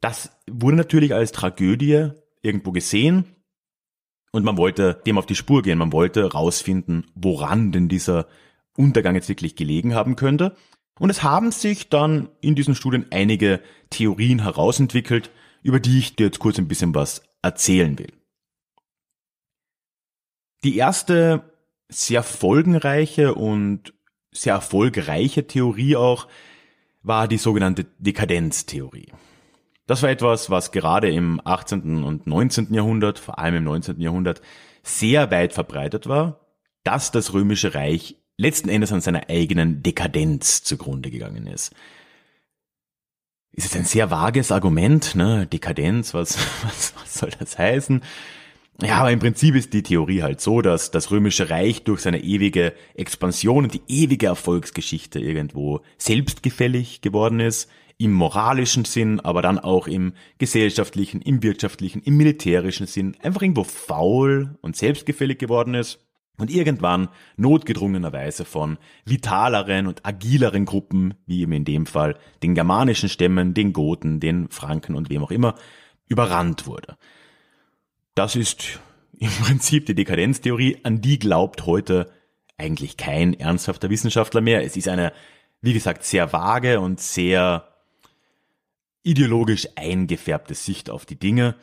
das 0.00 0.36
wurde 0.50 0.76
natürlich 0.76 1.14
als 1.14 1.30
Tragödie 1.30 2.08
irgendwo 2.40 2.72
gesehen 2.72 3.36
und 4.32 4.42
man 4.42 4.56
wollte 4.56 5.00
dem 5.06 5.16
auf 5.16 5.26
die 5.26 5.36
Spur 5.36 5.62
gehen, 5.62 5.78
man 5.78 5.92
wollte 5.92 6.32
rausfinden, 6.32 7.06
woran 7.14 7.70
denn 7.70 7.88
dieser 7.88 8.26
Untergang 8.76 9.14
jetzt 9.14 9.28
wirklich 9.28 9.54
gelegen 9.54 9.94
haben 9.94 10.16
könnte. 10.16 10.56
Und 10.98 11.08
es 11.08 11.22
haben 11.22 11.52
sich 11.52 11.88
dann 11.88 12.30
in 12.40 12.56
diesen 12.56 12.74
Studien 12.74 13.06
einige 13.12 13.60
Theorien 13.90 14.42
herausentwickelt, 14.42 15.30
über 15.62 15.78
die 15.78 16.00
ich 16.00 16.16
dir 16.16 16.26
jetzt 16.26 16.40
kurz 16.40 16.58
ein 16.58 16.66
bisschen 16.66 16.96
was 16.96 17.22
erzählen 17.42 17.96
will. 17.96 18.10
Die 20.64 20.76
erste 20.76 21.42
sehr 21.88 22.22
folgenreiche 22.22 23.34
und 23.34 23.94
sehr 24.30 24.54
erfolgreiche 24.54 25.46
Theorie 25.46 25.96
auch 25.96 26.28
war 27.02 27.28
die 27.28 27.38
sogenannte 27.38 27.86
Dekadenztheorie. 27.98 29.12
Das 29.86 30.02
war 30.02 30.10
etwas, 30.10 30.48
was 30.48 30.70
gerade 30.70 31.10
im 31.10 31.40
18. 31.44 32.04
und 32.04 32.26
19. 32.26 32.72
Jahrhundert, 32.72 33.18
vor 33.18 33.38
allem 33.38 33.56
im 33.56 33.64
19. 33.64 34.00
Jahrhundert, 34.00 34.40
sehr 34.82 35.30
weit 35.30 35.52
verbreitet 35.52 36.08
war, 36.08 36.40
dass 36.84 37.10
das 37.10 37.32
römische 37.32 37.74
Reich 37.74 38.16
letzten 38.36 38.68
Endes 38.68 38.92
an 38.92 39.00
seiner 39.00 39.28
eigenen 39.28 39.82
Dekadenz 39.82 40.62
zugrunde 40.62 41.10
gegangen 41.10 41.46
ist. 41.46 41.74
Ist 43.52 43.66
es 43.66 43.76
ein 43.76 43.84
sehr 43.84 44.10
vages 44.10 44.50
Argument, 44.50 45.14
ne? 45.14 45.46
Dekadenz, 45.46 46.14
was, 46.14 46.38
was, 46.64 46.94
was 46.96 47.14
soll 47.14 47.30
das 47.38 47.58
heißen? 47.58 48.02
Ja, 48.80 48.96
aber 48.96 49.12
im 49.12 49.18
Prinzip 49.18 49.54
ist 49.54 49.72
die 49.74 49.82
Theorie 49.82 50.22
halt 50.22 50.40
so, 50.40 50.62
dass 50.62 50.90
das 50.90 51.10
römische 51.10 51.50
Reich 51.50 51.84
durch 51.84 52.00
seine 52.00 52.22
ewige 52.22 52.72
Expansion 52.94 53.64
und 53.64 53.74
die 53.74 53.82
ewige 53.86 54.26
Erfolgsgeschichte 54.26 55.20
irgendwo 55.20 55.82
selbstgefällig 55.98 57.00
geworden 57.00 57.38
ist, 57.38 57.70
im 57.98 58.12
moralischen 58.12 58.84
Sinn, 58.84 59.20
aber 59.20 59.42
dann 59.42 59.60
auch 59.60 59.86
im 59.86 60.14
gesellschaftlichen, 60.38 61.20
im 61.22 61.42
wirtschaftlichen, 61.42 62.02
im 62.02 62.16
militärischen 62.16 62.86
Sinn, 62.86 63.16
einfach 63.22 63.42
irgendwo 63.42 63.62
faul 63.62 64.58
und 64.60 64.74
selbstgefällig 64.74 65.38
geworden 65.38 65.74
ist 65.74 66.00
und 66.38 66.50
irgendwann 66.50 67.08
notgedrungenerweise 67.36 68.44
von 68.44 68.78
vitaleren 69.04 69.86
und 69.86 70.04
agileren 70.04 70.64
Gruppen, 70.64 71.14
wie 71.26 71.42
eben 71.42 71.52
in 71.52 71.64
dem 71.64 71.86
Fall 71.86 72.16
den 72.42 72.56
germanischen 72.56 73.08
Stämmen, 73.08 73.54
den 73.54 73.72
Goten, 73.72 74.18
den 74.18 74.48
Franken 74.48 74.96
und 74.96 75.08
wem 75.10 75.22
auch 75.22 75.30
immer, 75.30 75.54
überrannt 76.08 76.66
wurde. 76.66 76.96
Das 78.14 78.36
ist 78.36 78.80
im 79.18 79.30
Prinzip 79.30 79.86
die 79.86 79.94
Dekadenztheorie, 79.94 80.78
an 80.82 81.00
die 81.00 81.18
glaubt 81.18 81.64
heute 81.64 82.10
eigentlich 82.58 82.96
kein 82.96 83.32
ernsthafter 83.34 83.88
Wissenschaftler 83.88 84.40
mehr. 84.40 84.64
Es 84.64 84.76
ist 84.76 84.88
eine, 84.88 85.12
wie 85.62 85.72
gesagt, 85.72 86.04
sehr 86.04 86.32
vage 86.32 86.80
und 86.80 87.00
sehr 87.00 87.68
ideologisch 89.02 89.68
eingefärbte 89.76 90.54
Sicht 90.54 90.90
auf 90.90 91.06
die 91.06 91.18
Dinge. 91.18 91.56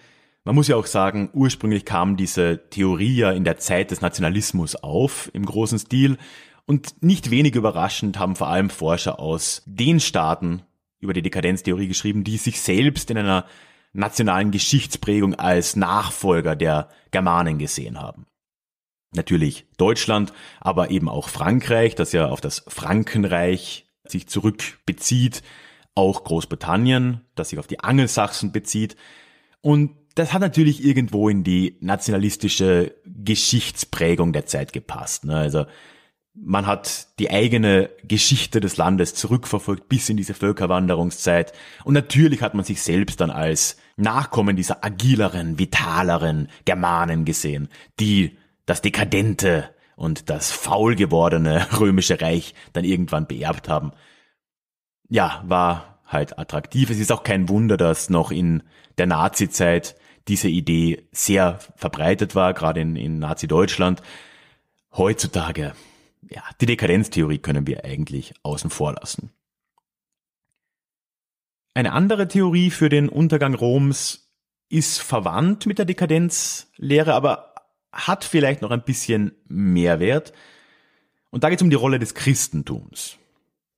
Man 0.43 0.55
muss 0.55 0.67
ja 0.67 0.75
auch 0.75 0.87
sagen, 0.87 1.29
ursprünglich 1.33 1.85
kam 1.85 2.17
diese 2.17 2.69
Theorie 2.69 3.17
ja 3.17 3.31
in 3.31 3.43
der 3.43 3.57
Zeit 3.57 3.91
des 3.91 4.01
Nationalismus 4.01 4.75
auf, 4.75 5.29
im 5.33 5.45
großen 5.45 5.77
Stil. 5.77 6.17
Und 6.65 7.03
nicht 7.03 7.29
wenig 7.29 7.55
überraschend 7.55 8.17
haben 8.17 8.35
vor 8.35 8.47
allem 8.47 8.69
Forscher 8.69 9.19
aus 9.19 9.61
den 9.65 9.99
Staaten 9.99 10.63
über 10.99 11.13
die 11.13 11.21
Dekadenztheorie 11.21 11.87
geschrieben, 11.87 12.23
die 12.23 12.37
sich 12.37 12.59
selbst 12.61 13.11
in 13.11 13.17
einer 13.17 13.45
nationalen 13.93 14.51
Geschichtsprägung 14.51 15.35
als 15.35 15.75
Nachfolger 15.75 16.55
der 16.55 16.89
Germanen 17.11 17.57
gesehen 17.57 17.99
haben. 17.99 18.25
Natürlich 19.15 19.65
Deutschland, 19.77 20.33
aber 20.59 20.91
eben 20.91 21.09
auch 21.09 21.29
Frankreich, 21.29 21.95
das 21.95 22.11
ja 22.11 22.27
auf 22.27 22.41
das 22.41 22.63
Frankenreich 22.67 23.87
sich 24.05 24.27
zurückbezieht, 24.27 25.41
auch 25.95 26.23
Großbritannien, 26.23 27.21
das 27.35 27.49
sich 27.49 27.59
auf 27.59 27.67
die 27.67 27.79
Angelsachsen 27.79 28.51
bezieht. 28.51 28.95
Und 29.61 29.95
das 30.15 30.33
hat 30.33 30.41
natürlich 30.41 30.83
irgendwo 30.83 31.29
in 31.29 31.43
die 31.43 31.77
nationalistische 31.81 32.95
Geschichtsprägung 33.05 34.31
der 34.33 34.45
Zeit 34.45 34.73
gepasst. 34.73 35.25
Ne? 35.25 35.35
Also 35.35 35.65
man 36.41 36.67
hat 36.67 37.07
die 37.19 37.29
eigene 37.29 37.89
Geschichte 38.03 38.59
des 38.59 38.77
Landes 38.77 39.13
zurückverfolgt 39.13 39.89
bis 39.89 40.09
in 40.09 40.17
diese 40.17 40.33
Völkerwanderungszeit. 40.33 41.53
Und 41.83 41.93
natürlich 41.93 42.41
hat 42.41 42.53
man 42.53 42.63
sich 42.63 42.81
selbst 42.81 43.19
dann 43.21 43.29
als 43.29 43.77
Nachkommen 43.97 44.55
dieser 44.55 44.83
agileren, 44.83 45.59
vitaleren 45.59 46.47
Germanen 46.65 47.25
gesehen, 47.25 47.67
die 47.99 48.37
das 48.65 48.81
dekadente 48.81 49.69
und 49.95 50.29
das 50.29 50.51
faul 50.51 50.95
gewordene 50.95 51.67
römische 51.79 52.21
Reich 52.21 52.53
dann 52.73 52.85
irgendwann 52.85 53.27
beerbt 53.27 53.67
haben. 53.67 53.91
Ja, 55.09 55.43
war 55.45 55.99
halt 56.05 56.39
attraktiv. 56.39 56.89
Es 56.89 56.99
ist 56.99 57.11
auch 57.11 57.23
kein 57.23 57.49
Wunder, 57.49 57.75
dass 57.75 58.09
noch 58.09 58.31
in 58.31 58.63
der 58.97 59.07
Nazi-Zeit 59.07 59.95
diese 60.27 60.47
Idee 60.47 61.07
sehr 61.11 61.59
verbreitet 61.75 62.35
war, 62.35 62.53
gerade 62.53 62.79
in, 62.79 62.95
in 62.95 63.19
Nazi-Deutschland. 63.19 64.01
Heutzutage 64.95 65.73
ja, 66.29 66.43
die 66.61 66.65
Dekadenztheorie 66.65 67.39
können 67.39 67.67
wir 67.67 67.83
eigentlich 67.85 68.33
außen 68.43 68.69
vor 68.69 68.93
lassen. 68.93 69.31
Eine 71.73 71.93
andere 71.93 72.27
Theorie 72.27 72.71
für 72.71 72.89
den 72.89 73.09
Untergang 73.09 73.53
Roms 73.53 74.31
ist 74.69 74.99
verwandt 74.99 75.65
mit 75.65 75.77
der 75.77 75.85
Dekadenzlehre, 75.85 77.13
aber 77.13 77.55
hat 77.91 78.23
vielleicht 78.23 78.61
noch 78.61 78.71
ein 78.71 78.83
bisschen 78.83 79.33
Mehrwert. 79.47 80.33
Und 81.31 81.43
da 81.43 81.49
geht 81.49 81.59
es 81.59 81.63
um 81.63 81.69
die 81.69 81.75
Rolle 81.75 81.99
des 81.99 82.13
Christentums. 82.13 83.17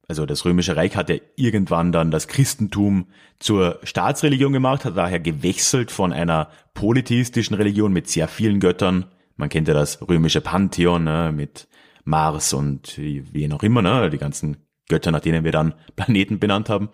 Also 0.08 0.25
das 0.25 0.43
Römische 0.43 0.75
Reich 0.75 0.98
hat 0.98 1.10
ja 1.10 1.15
irgendwann 1.38 1.93
dann 1.93 2.12
das 2.12 2.27
Christentum 2.27 3.08
zur 3.39 3.79
Staatsreligion 3.84 4.51
gemacht, 4.51 4.84
hat 4.84 4.98
daher 4.98 5.22
gewechselt 5.22 5.89
von 5.89 6.12
einer 6.12 6.50
polytheistischen 6.74 7.55
Religion 7.55 7.93
mit 7.93 8.10
sehr 8.10 8.27
vielen 8.27 8.60
Göttern. 8.60 9.05
Man 9.38 9.48
kennt 9.48 9.70
ja 9.70 9.74
das 9.74 10.01
römische 10.01 10.41
Pantheon 10.41 11.05
ne, 11.05 11.31
mit 11.34 11.70
Mars 12.03 12.53
und 12.53 12.98
wie 12.98 13.48
noch 13.48 13.63
immer, 13.63 13.81
ne, 13.81 14.10
die 14.10 14.17
ganzen 14.17 14.58
Götter, 14.89 15.12
nach 15.12 15.22
denen 15.22 15.43
wir 15.43 15.51
dann 15.51 15.74
Planeten 15.96 16.39
benannt 16.39 16.70
haben. 16.70 16.89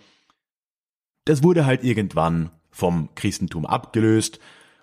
Das 1.26 1.44
wurde 1.44 1.66
halt 1.66 1.84
irgendwann 1.84 2.52
vom 2.72 3.10
Christentum 3.16 3.66
abgelöst. 3.66 4.40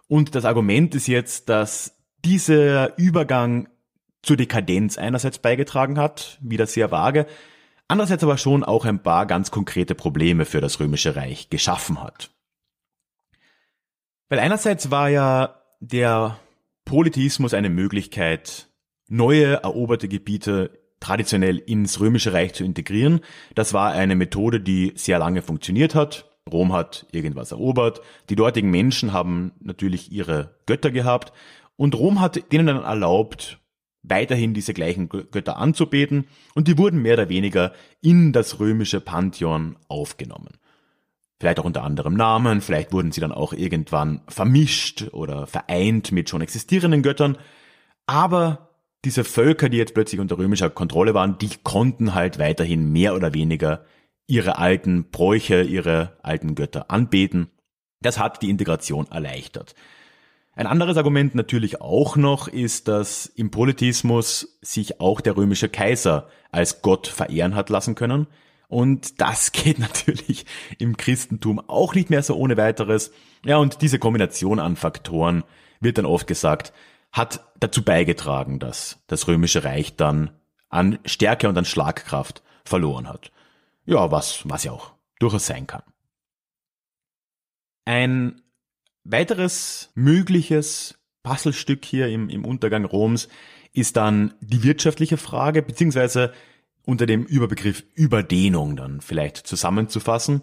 Und 0.08 0.34
das 0.34 0.44
Argument 0.44 0.94
ist 0.94 1.06
jetzt, 1.06 1.48
dass 1.48 1.96
dieser 2.24 2.98
Übergang 2.98 3.68
zur 4.22 4.36
Dekadenz 4.36 4.98
einerseits 4.98 5.38
beigetragen 5.38 5.98
hat, 5.98 6.38
wieder 6.40 6.66
sehr 6.66 6.90
vage, 6.90 7.26
andererseits 7.88 8.24
aber 8.24 8.38
schon 8.38 8.64
auch 8.64 8.84
ein 8.84 9.02
paar 9.02 9.26
ganz 9.26 9.50
konkrete 9.50 9.94
Probleme 9.94 10.44
für 10.44 10.60
das 10.60 10.80
Römische 10.80 11.16
Reich 11.16 11.50
geschaffen 11.50 12.02
hat. 12.02 12.30
Weil 14.28 14.38
einerseits 14.38 14.90
war 14.90 15.10
ja 15.10 15.60
der 15.80 16.38
Polytheismus 16.84 17.54
eine 17.54 17.70
Möglichkeit, 17.70 18.68
neue 19.08 19.62
eroberte 19.62 20.08
Gebiete 20.08 20.70
traditionell 21.00 21.58
ins 21.58 22.00
Römische 22.00 22.32
Reich 22.32 22.54
zu 22.54 22.64
integrieren. 22.64 23.20
Das 23.54 23.74
war 23.74 23.92
eine 23.92 24.16
Methode, 24.16 24.60
die 24.60 24.92
sehr 24.96 25.18
lange 25.18 25.42
funktioniert 25.42 25.94
hat. 25.94 26.30
Rom 26.50 26.72
hat 26.72 27.06
irgendwas 27.12 27.52
erobert. 27.52 28.00
Die 28.30 28.36
dortigen 28.36 28.70
Menschen 28.70 29.12
haben 29.12 29.52
natürlich 29.60 30.12
ihre 30.12 30.56
Götter 30.66 30.90
gehabt. 30.90 31.32
Und 31.76 31.94
Rom 31.94 32.20
hat 32.20 32.52
denen 32.52 32.66
dann 32.66 32.82
erlaubt, 32.82 33.58
weiterhin 34.02 34.54
diese 34.54 34.74
gleichen 34.74 35.08
Götter 35.08 35.56
anzubeten. 35.56 36.26
Und 36.54 36.68
die 36.68 36.78
wurden 36.78 37.02
mehr 37.02 37.14
oder 37.14 37.28
weniger 37.28 37.72
in 38.00 38.32
das 38.32 38.60
römische 38.60 39.00
Pantheon 39.00 39.76
aufgenommen. 39.88 40.58
vielleicht 41.40 41.58
auch 41.58 41.64
unter 41.64 41.82
anderem 41.82 42.14
Namen, 42.14 42.62
vielleicht 42.62 42.92
wurden 42.92 43.12
sie 43.12 43.20
dann 43.20 43.32
auch 43.32 43.52
irgendwann 43.52 44.22
vermischt 44.28 45.08
oder 45.12 45.46
vereint 45.46 46.12
mit 46.12 46.30
schon 46.30 46.40
existierenden 46.40 47.02
Göttern, 47.02 47.36
aber 48.06 48.73
diese 49.04 49.24
Völker, 49.24 49.68
die 49.68 49.76
jetzt 49.76 49.94
plötzlich 49.94 50.20
unter 50.20 50.38
römischer 50.38 50.70
Kontrolle 50.70 51.14
waren, 51.14 51.38
die 51.38 51.50
konnten 51.62 52.14
halt 52.14 52.38
weiterhin 52.38 52.90
mehr 52.92 53.14
oder 53.14 53.34
weniger 53.34 53.84
ihre 54.26 54.58
alten 54.58 55.10
Bräuche, 55.10 55.62
ihre 55.62 56.16
alten 56.22 56.54
Götter 56.54 56.90
anbeten. 56.90 57.50
Das 58.00 58.18
hat 58.18 58.42
die 58.42 58.50
Integration 58.50 59.06
erleichtert. 59.10 59.74
Ein 60.56 60.66
anderes 60.66 60.96
Argument 60.96 61.34
natürlich 61.34 61.80
auch 61.80 62.16
noch 62.16 62.46
ist, 62.46 62.86
dass 62.86 63.26
im 63.26 63.50
Politismus 63.50 64.58
sich 64.62 65.00
auch 65.00 65.20
der 65.20 65.36
römische 65.36 65.68
Kaiser 65.68 66.28
als 66.52 66.80
Gott 66.80 67.08
verehren 67.08 67.56
hat 67.56 67.70
lassen 67.70 67.96
können. 67.96 68.28
Und 68.68 69.20
das 69.20 69.52
geht 69.52 69.78
natürlich 69.78 70.46
im 70.78 70.96
Christentum 70.96 71.60
auch 71.68 71.94
nicht 71.94 72.08
mehr 72.08 72.22
so 72.22 72.36
ohne 72.36 72.56
weiteres. 72.56 73.10
Ja, 73.44 73.56
und 73.56 73.82
diese 73.82 73.98
Kombination 73.98 74.60
an 74.60 74.76
Faktoren 74.76 75.42
wird 75.80 75.98
dann 75.98 76.06
oft 76.06 76.26
gesagt, 76.26 76.72
hat 77.14 77.46
dazu 77.60 77.84
beigetragen, 77.84 78.58
dass 78.58 78.98
das 79.06 79.28
römische 79.28 79.62
Reich 79.62 79.94
dann 79.94 80.32
an 80.68 80.98
Stärke 81.04 81.48
und 81.48 81.56
an 81.56 81.64
Schlagkraft 81.64 82.42
verloren 82.64 83.08
hat. 83.08 83.30
Ja, 83.86 84.10
was, 84.10 84.40
was 84.48 84.64
ja 84.64 84.72
auch 84.72 84.94
durchaus 85.20 85.46
sein 85.46 85.68
kann. 85.68 85.84
Ein 87.84 88.42
weiteres 89.04 89.92
mögliches 89.94 90.98
Puzzlestück 91.22 91.84
hier 91.84 92.08
im, 92.08 92.28
im 92.28 92.44
Untergang 92.44 92.84
Roms 92.84 93.28
ist 93.72 93.96
dann 93.96 94.34
die 94.40 94.64
wirtschaftliche 94.64 95.16
Frage, 95.16 95.62
beziehungsweise 95.62 96.32
unter 96.84 97.06
dem 97.06 97.24
Überbegriff 97.24 97.84
Überdehnung 97.94 98.74
dann 98.74 99.00
vielleicht 99.00 99.36
zusammenzufassen, 99.46 100.42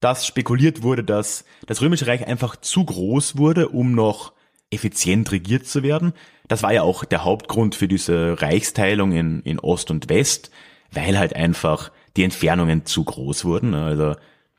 dass 0.00 0.26
spekuliert 0.26 0.82
wurde, 0.82 1.02
dass 1.02 1.46
das 1.66 1.80
Römische 1.80 2.06
Reich 2.06 2.26
einfach 2.26 2.56
zu 2.56 2.84
groß 2.84 3.38
wurde, 3.38 3.70
um 3.70 3.94
noch 3.94 4.33
effizient 4.74 5.30
regiert 5.32 5.66
zu 5.66 5.82
werden. 5.82 6.12
Das 6.48 6.62
war 6.62 6.72
ja 6.72 6.82
auch 6.82 7.04
der 7.04 7.24
Hauptgrund 7.24 7.74
für 7.74 7.88
diese 7.88 8.40
Reichsteilung 8.40 9.12
in, 9.12 9.40
in 9.42 9.58
Ost 9.58 9.90
und 9.90 10.08
West, 10.08 10.50
weil 10.92 11.18
halt 11.18 11.34
einfach 11.34 11.90
die 12.16 12.24
Entfernungen 12.24 12.84
zu 12.84 13.04
groß 13.04 13.44
wurden. 13.44 13.74
Also 13.74 14.14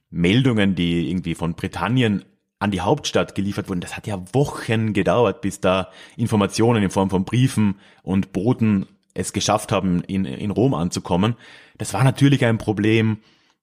Meldungen, 0.09 0.75
die 0.75 1.09
irgendwie 1.09 1.35
von 1.35 1.53
Britannien 1.53 2.25
an 2.59 2.71
die 2.71 2.81
Hauptstadt 2.81 3.35
geliefert 3.35 3.69
wurden, 3.69 3.81
das 3.81 3.95
hat 3.95 4.07
ja 4.07 4.23
Wochen 4.33 4.93
gedauert, 4.93 5.41
bis 5.41 5.59
da 5.59 5.89
Informationen 6.17 6.83
in 6.83 6.89
Form 6.89 7.09
von 7.09 7.25
Briefen 7.25 7.75
und 8.01 8.31
Boten 8.31 8.87
es 9.13 9.33
geschafft 9.33 9.71
haben, 9.71 10.01
in, 10.03 10.25
in 10.25 10.51
Rom 10.51 10.73
anzukommen. 10.73 11.35
Das 11.77 11.93
war 11.93 12.03
natürlich 12.03 12.45
ein 12.45 12.57
Problem, 12.57 13.17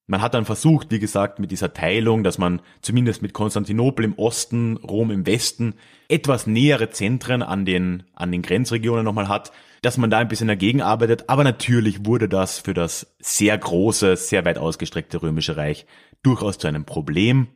man 0.06 0.20
hat 0.20 0.34
dann 0.34 0.44
versucht, 0.44 0.90
wie 0.90 0.98
gesagt, 0.98 1.38
mit 1.38 1.50
dieser 1.50 1.72
Teilung, 1.72 2.24
dass 2.24 2.36
man 2.36 2.60
zumindest 2.80 3.22
mit 3.22 3.32
Konstantinopel 3.32 4.04
im 4.04 4.14
Osten, 4.18 4.76
Rom 4.78 5.10
im 5.10 5.26
Westen 5.26 5.74
etwas 6.08 6.46
nähere 6.46 6.90
Zentren 6.90 7.42
an 7.42 7.64
den, 7.64 8.02
an 8.14 8.32
den 8.32 8.42
Grenzregionen 8.42 9.04
nochmal 9.04 9.28
hat, 9.28 9.52
dass 9.80 9.98
man 9.98 10.10
da 10.10 10.18
ein 10.18 10.28
bisschen 10.28 10.48
dagegen 10.48 10.82
arbeitet. 10.82 11.28
Aber 11.28 11.44
natürlich 11.44 12.04
wurde 12.04 12.28
das 12.28 12.58
für 12.58 12.74
das 12.74 13.14
sehr 13.20 13.56
große, 13.56 14.16
sehr 14.16 14.44
weit 14.44 14.58
ausgestreckte 14.58 15.22
Römische 15.22 15.56
Reich 15.56 15.86
durchaus 16.22 16.58
zu 16.58 16.66
einem 16.66 16.84
Problem. 16.84 17.48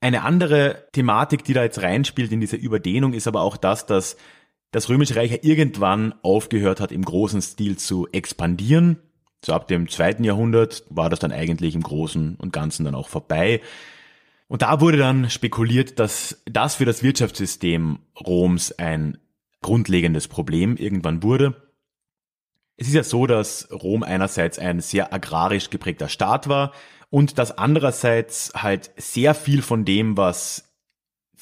Eine 0.00 0.22
andere 0.22 0.88
Thematik, 0.92 1.44
die 1.44 1.52
da 1.52 1.62
jetzt 1.62 1.82
reinspielt 1.82 2.32
in 2.32 2.40
diese 2.40 2.56
Überdehnung, 2.56 3.12
ist 3.12 3.28
aber 3.28 3.42
auch 3.42 3.56
das, 3.56 3.86
dass 3.86 4.16
das 4.72 4.88
Römische 4.88 5.16
Reich 5.16 5.30
ja 5.30 5.38
irgendwann 5.42 6.14
aufgehört 6.22 6.80
hat, 6.80 6.90
im 6.90 7.04
großen 7.04 7.42
Stil 7.42 7.76
zu 7.76 8.08
expandieren 8.10 8.98
so 9.44 9.52
ab 9.52 9.68
dem 9.68 9.88
zweiten 9.88 10.24
Jahrhundert 10.24 10.84
war 10.90 11.08
das 11.08 11.18
dann 11.18 11.32
eigentlich 11.32 11.74
im 11.74 11.82
Großen 11.82 12.36
und 12.36 12.52
Ganzen 12.52 12.84
dann 12.84 12.94
auch 12.94 13.08
vorbei. 13.08 13.60
Und 14.48 14.62
da 14.62 14.80
wurde 14.80 14.98
dann 14.98 15.30
spekuliert, 15.30 15.98
dass 15.98 16.42
das 16.44 16.74
für 16.74 16.84
das 16.84 17.02
Wirtschaftssystem 17.02 18.00
Roms 18.18 18.72
ein 18.72 19.18
grundlegendes 19.62 20.28
Problem 20.28 20.76
irgendwann 20.76 21.22
wurde. 21.22 21.54
Es 22.76 22.88
ist 22.88 22.94
ja 22.94 23.04
so, 23.04 23.26
dass 23.26 23.68
Rom 23.70 24.02
einerseits 24.02 24.58
ein 24.58 24.80
sehr 24.80 25.12
agrarisch 25.12 25.70
geprägter 25.70 26.08
Staat 26.08 26.48
war 26.48 26.72
und 27.10 27.38
dass 27.38 27.56
andererseits 27.56 28.52
halt 28.54 28.90
sehr 28.96 29.34
viel 29.34 29.62
von 29.62 29.84
dem, 29.84 30.16
was 30.16 30.69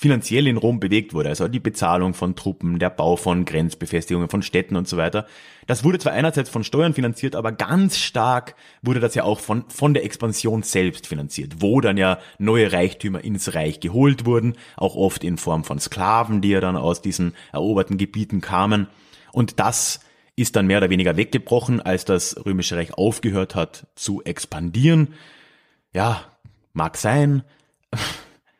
finanziell 0.00 0.46
in 0.46 0.58
Rom 0.58 0.78
bewegt 0.78 1.12
wurde, 1.12 1.28
also 1.28 1.48
die 1.48 1.58
Bezahlung 1.58 2.14
von 2.14 2.36
Truppen, 2.36 2.78
der 2.78 2.88
Bau 2.88 3.16
von 3.16 3.44
Grenzbefestigungen, 3.44 4.28
von 4.28 4.42
Städten 4.42 4.76
und 4.76 4.86
so 4.86 4.96
weiter. 4.96 5.26
Das 5.66 5.82
wurde 5.82 5.98
zwar 5.98 6.12
einerseits 6.12 6.50
von 6.50 6.62
Steuern 6.62 6.94
finanziert, 6.94 7.34
aber 7.34 7.50
ganz 7.50 7.98
stark 7.98 8.54
wurde 8.80 9.00
das 9.00 9.16
ja 9.16 9.24
auch 9.24 9.40
von, 9.40 9.64
von 9.66 9.94
der 9.94 10.04
Expansion 10.04 10.62
selbst 10.62 11.08
finanziert, 11.08 11.56
wo 11.58 11.80
dann 11.80 11.96
ja 11.96 12.20
neue 12.38 12.72
Reichtümer 12.72 13.24
ins 13.24 13.56
Reich 13.56 13.80
geholt 13.80 14.24
wurden, 14.24 14.54
auch 14.76 14.94
oft 14.94 15.24
in 15.24 15.36
Form 15.36 15.64
von 15.64 15.80
Sklaven, 15.80 16.42
die 16.42 16.50
ja 16.50 16.60
dann 16.60 16.76
aus 16.76 17.02
diesen 17.02 17.34
eroberten 17.52 17.98
Gebieten 17.98 18.40
kamen. 18.40 18.86
Und 19.32 19.58
das 19.58 19.98
ist 20.36 20.54
dann 20.54 20.68
mehr 20.68 20.78
oder 20.78 20.90
weniger 20.90 21.16
weggebrochen, 21.16 21.80
als 21.80 22.04
das 22.04 22.36
Römische 22.46 22.76
Reich 22.76 22.94
aufgehört 22.94 23.56
hat 23.56 23.88
zu 23.96 24.22
expandieren. 24.22 25.14
Ja, 25.92 26.22
mag 26.72 26.96
sein. 26.96 27.42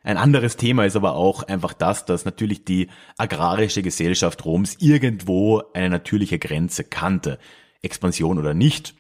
Ein 0.09 0.17
anderes 0.17 0.57
Thema 0.57 0.87
ist 0.87 0.97
aber 0.97 1.17
auch 1.17 1.43
einfach 1.43 1.75
das, 1.75 2.07
dass 2.07 2.25
natürlich 2.25 2.65
die 2.65 2.89
agrarische 3.19 3.83
Gesellschaft 3.83 4.43
Roms 4.47 4.77
irgendwo 4.79 5.63
eine 5.75 5.91
natürliche 5.91 6.39
Grenze 6.39 6.83
kannte. 6.83 7.39
Expansion 7.83 8.39
oder 8.39 8.55
nicht. 8.55 8.95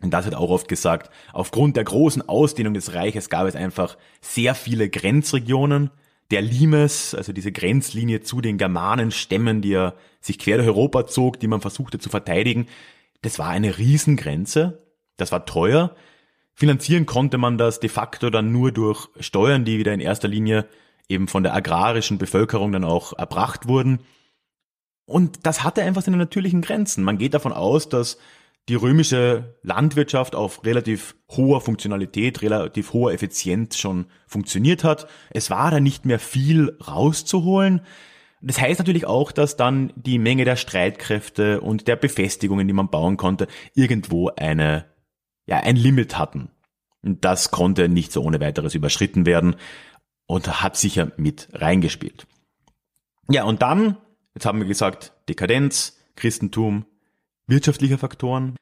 Und 0.00 0.14
das 0.14 0.26
hat 0.26 0.36
auch 0.36 0.50
oft 0.50 0.68
gesagt, 0.68 1.10
aufgrund 1.32 1.76
der 1.76 1.82
großen 1.82 2.28
Ausdehnung 2.28 2.72
des 2.72 2.94
Reiches 2.94 3.30
gab 3.30 3.48
es 3.48 3.56
einfach 3.56 3.98
sehr 4.20 4.54
viele 4.54 4.88
Grenzregionen. 4.88 5.90
Der 6.30 6.40
Limes, 6.40 7.16
also 7.16 7.32
diese 7.32 7.50
Grenzlinie 7.50 8.20
zu 8.20 8.40
den 8.40 8.56
Germanenstämmen, 8.56 9.60
die 9.60 9.70
ja 9.70 9.94
sich 10.20 10.38
quer 10.38 10.58
durch 10.58 10.68
Europa 10.68 11.08
zog, 11.08 11.40
die 11.40 11.48
man 11.48 11.62
versuchte 11.62 11.98
zu 11.98 12.10
verteidigen, 12.10 12.68
das 13.22 13.40
war 13.40 13.48
eine 13.48 13.76
Riesengrenze. 13.76 14.84
Das 15.16 15.32
war 15.32 15.46
teuer. 15.46 15.96
Finanzieren 16.54 17.04
konnte 17.04 17.36
man 17.36 17.58
das 17.58 17.80
de 17.80 17.90
facto 17.90 18.30
dann 18.30 18.52
nur 18.52 18.70
durch 18.70 19.08
Steuern, 19.18 19.64
die 19.64 19.78
wieder 19.78 19.92
in 19.92 20.00
erster 20.00 20.28
Linie 20.28 20.66
eben 21.08 21.28
von 21.28 21.42
der 21.42 21.54
agrarischen 21.54 22.18
Bevölkerung 22.18 22.72
dann 22.72 22.84
auch 22.84 23.12
erbracht 23.12 23.66
wurden. 23.66 24.00
Und 25.06 25.46
das 25.46 25.64
hatte 25.64 25.82
einfach 25.82 26.02
seine 26.02 26.16
natürlichen 26.16 26.62
Grenzen. 26.62 27.04
Man 27.04 27.18
geht 27.18 27.34
davon 27.34 27.52
aus, 27.52 27.88
dass 27.88 28.18
die 28.68 28.76
römische 28.76 29.56
Landwirtschaft 29.62 30.34
auf 30.34 30.64
relativ 30.64 31.16
hoher 31.30 31.60
Funktionalität, 31.60 32.40
relativ 32.40 32.94
hoher 32.94 33.12
Effizienz 33.12 33.76
schon 33.76 34.06
funktioniert 34.26 34.84
hat. 34.84 35.06
Es 35.30 35.50
war 35.50 35.70
da 35.70 35.80
nicht 35.80 36.06
mehr 36.06 36.18
viel 36.18 36.78
rauszuholen. 36.86 37.82
Das 38.40 38.60
heißt 38.60 38.78
natürlich 38.78 39.06
auch, 39.06 39.32
dass 39.32 39.56
dann 39.56 39.92
die 39.96 40.18
Menge 40.18 40.44
der 40.44 40.56
Streitkräfte 40.56 41.60
und 41.60 41.88
der 41.88 41.96
Befestigungen, 41.96 42.66
die 42.66 42.74
man 42.74 42.88
bauen 42.88 43.16
konnte, 43.16 43.48
irgendwo 43.74 44.30
eine 44.30 44.86
ja, 45.46 45.58
ein 45.58 45.76
Limit 45.76 46.18
hatten. 46.18 46.50
Das 47.02 47.50
konnte 47.50 47.88
nicht 47.88 48.12
so 48.12 48.22
ohne 48.22 48.40
weiteres 48.40 48.74
überschritten 48.74 49.26
werden 49.26 49.56
und 50.26 50.62
hat 50.62 50.76
sicher 50.76 51.12
mit 51.16 51.48
reingespielt. 51.52 52.26
Ja, 53.28 53.44
und 53.44 53.62
dann, 53.62 53.96
jetzt 54.34 54.46
haben 54.46 54.58
wir 54.58 54.66
gesagt, 54.66 55.12
Dekadenz, 55.28 55.98
Christentum, 56.16 56.86
wirtschaftliche 57.46 57.98
Faktoren. 57.98 58.56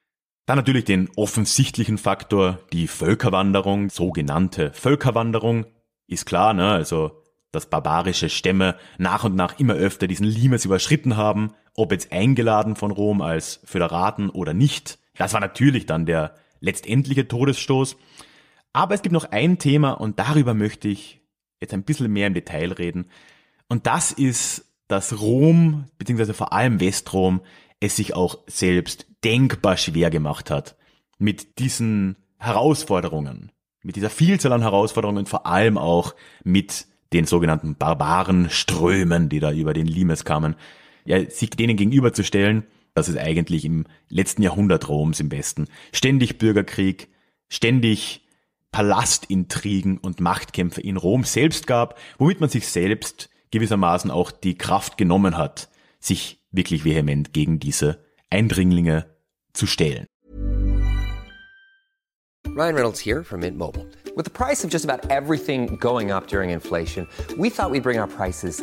Dann 0.47 0.59
natürlich 0.59 0.85
den 0.85 1.09
offensichtlichen 1.17 1.99
Faktor, 1.99 2.59
die 2.73 2.89
Völkerwanderung, 2.89 3.91
sogenannte 3.91 4.73
Völkerwanderung, 4.73 5.67
ist 6.09 6.27
klar, 6.27 6.53
ne? 6.53 6.69
Also, 6.69 7.23
dass 7.53 7.71
barbarische 7.71 8.29
Stämme 8.29 8.77
nach 8.99 9.25
und 9.25 9.37
nach 9.37 9.59
immer 9.61 9.75
öfter 9.75 10.09
diesen 10.09 10.27
Limes 10.27 10.65
überschritten 10.65 11.17
haben, 11.17 11.53
ob 11.75 11.93
jetzt 11.93 12.11
eingeladen 12.11 12.77
von 12.77 12.91
Rom 12.91 13.21
als 13.21 13.61
Föderaten 13.65 14.31
oder 14.31 14.53
nicht. 14.53 14.99
Das 15.17 15.33
war 15.33 15.41
natürlich 15.41 15.87
dann 15.87 16.07
der 16.07 16.35
letztendliche 16.63 17.29
Todesstoß. 17.29 17.97
Aber 18.73 18.95
es 18.95 19.03
gibt 19.03 19.13
noch 19.13 19.31
ein 19.31 19.59
Thema 19.59 19.93
und 19.93 20.19
darüber 20.19 20.55
möchte 20.55 20.89
ich 20.89 21.21
jetzt 21.61 21.75
ein 21.75 21.85
bisschen 21.85 22.11
mehr 22.11 22.27
im 22.27 22.35
Detail 22.35 22.73
reden. 22.73 23.11
Und 23.69 23.87
das 23.87 24.13
ist, 24.13 24.65
dass 24.89 25.21
Rom, 25.21 25.87
beziehungsweise 25.99 26.33
vor 26.33 26.53
allem 26.53 26.81
Westrom, 26.81 27.43
es 27.81 27.97
sich 27.97 28.15
auch 28.15 28.39
selbst 28.47 29.07
denkbar 29.25 29.77
schwer 29.77 30.11
gemacht 30.11 30.51
hat 30.51 30.77
mit 31.19 31.59
diesen 31.59 32.17
Herausforderungen, 32.39 33.53
mit 33.83 33.97
dieser 33.97 34.11
Vielzahl 34.11 34.53
an 34.53 34.63
Herausforderungen, 34.63 35.27
vor 35.27 35.47
allem 35.47 35.79
auch 35.79 36.15
mit 36.45 36.87
den 37.13 37.27
sogenannten 37.27 37.77
barbaren 37.77 38.49
Strömen, 38.51 39.29
die 39.29 39.41
da 39.41 39.53
über 39.53 39.75
den 39.75 39.87
Limes 39.87 40.25
kamen, 40.25 40.57
ja, 41.05 41.29
sich 41.29 41.51
denen 41.51 41.77
gegenüberzustellen 41.77 42.65
dass 42.95 43.09
es 43.09 43.17
eigentlich 43.17 43.65
im 43.65 43.87
letzten 44.09 44.43
Jahrhundert 44.43 44.89
Roms 44.89 45.21
im 45.21 45.31
Westen 45.31 45.67
ständig 45.93 46.39
Bürgerkrieg, 46.39 47.09
ständig 47.49 48.27
Palastintrigen 48.71 49.99
und 49.99 50.21
Machtkämpfe 50.21 50.81
in 50.81 50.97
Rom 50.97 51.25
selbst 51.25 51.67
gab, 51.67 51.99
womit 52.19 52.41
man 52.41 52.49
sich 52.49 52.69
selbst 52.69 53.29
gewissermaßen 53.51 54.11
auch 54.11 54.31
die 54.31 54.57
Kraft 54.57 54.97
genommen 54.97 55.37
hat, 55.37 55.69
sich 56.01 56.43
wirklich 56.51 56.85
vehement 56.85 57.33
gegen 57.33 57.61
diese 57.61 58.03
Eindringlinge 58.31 59.07
zu 59.53 59.67
stellen. 59.67 60.07
Ryan 62.55 62.75
Reynolds 62.75 63.01
here 63.01 63.25
from 63.25 63.41
Mint 63.41 63.57
Mobile. 63.57 63.87
With 64.15 64.27
the 64.27 64.31
price 64.31 64.63
of 64.63 64.71
just 64.71 64.85
about 64.85 65.11
everything 65.11 65.79
going 65.79 66.11
up 66.11 66.27
during 66.27 66.51
inflation, 66.51 67.09
we 67.39 67.49
thought 67.49 67.71
we'd 67.71 67.83
bring 67.83 67.99
our 67.99 68.07
prices 68.07 68.63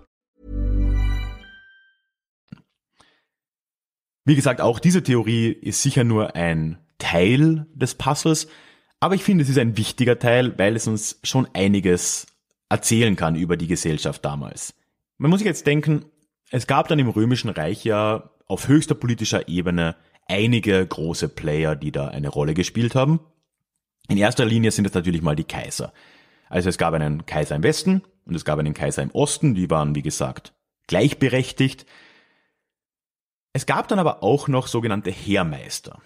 Wie 4.25 4.35
gesagt, 4.35 4.61
auch 4.61 4.79
diese 4.79 5.03
Theorie 5.03 5.49
ist 5.49 5.81
sicher 5.81 6.03
nur 6.03 6.35
ein 6.35 6.77
Teil 6.99 7.65
des 7.73 7.95
Puzzles, 7.95 8.47
aber 8.99 9.15
ich 9.15 9.23
finde, 9.23 9.43
es 9.43 9.49
ist 9.49 9.57
ein 9.57 9.77
wichtiger 9.77 10.19
Teil, 10.19 10.57
weil 10.59 10.75
es 10.75 10.87
uns 10.87 11.19
schon 11.23 11.47
einiges 11.53 12.27
erzählen 12.69 13.15
kann 13.15 13.35
über 13.35 13.57
die 13.57 13.67
Gesellschaft 13.67 14.23
damals. 14.23 14.75
Man 15.17 15.31
muss 15.31 15.39
sich 15.39 15.47
jetzt 15.47 15.65
denken, 15.65 16.05
es 16.51 16.67
gab 16.67 16.87
dann 16.87 16.99
im 16.99 17.09
Römischen 17.09 17.49
Reich 17.49 17.83
ja 17.83 18.29
auf 18.47 18.67
höchster 18.67 18.95
politischer 18.95 19.47
Ebene 19.47 19.95
einige 20.27 20.85
große 20.85 21.29
Player, 21.29 21.75
die 21.75 21.91
da 21.91 22.09
eine 22.09 22.29
Rolle 22.29 22.53
gespielt 22.53 22.95
haben. 22.95 23.19
In 24.07 24.17
erster 24.17 24.45
Linie 24.45 24.71
sind 24.71 24.85
es 24.85 24.93
natürlich 24.93 25.21
mal 25.21 25.35
die 25.35 25.43
Kaiser. 25.43 25.93
Also 26.49 26.69
es 26.69 26.77
gab 26.77 26.93
einen 26.93 27.25
Kaiser 27.25 27.55
im 27.55 27.63
Westen 27.63 28.03
und 28.25 28.35
es 28.35 28.45
gab 28.45 28.59
einen 28.59 28.73
Kaiser 28.73 29.01
im 29.01 29.11
Osten, 29.11 29.55
die 29.55 29.69
waren, 29.69 29.95
wie 29.95 30.01
gesagt, 30.01 30.53
gleichberechtigt. 30.87 31.85
Es 33.53 33.65
gab 33.65 33.87
dann 33.87 33.99
aber 33.99 34.23
auch 34.23 34.47
noch 34.47 34.67
sogenannte 34.67 35.11
Heermeister. 35.11 35.99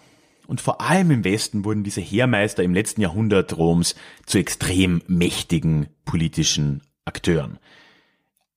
Und 0.48 0.62
vor 0.62 0.82
allem 0.82 1.12
im 1.12 1.24
Westen 1.24 1.66
wurden 1.66 1.84
diese 1.84 2.02
Heermeister 2.02 2.64
im 2.64 2.74
letzten 2.74 3.02
Jahrhundert 3.02 3.58
Roms 3.58 3.96
zu 4.26 4.38
extrem 4.38 5.02
mächtigen 5.08 5.88
politischen 6.06 6.82
Akteuren. 7.04 7.60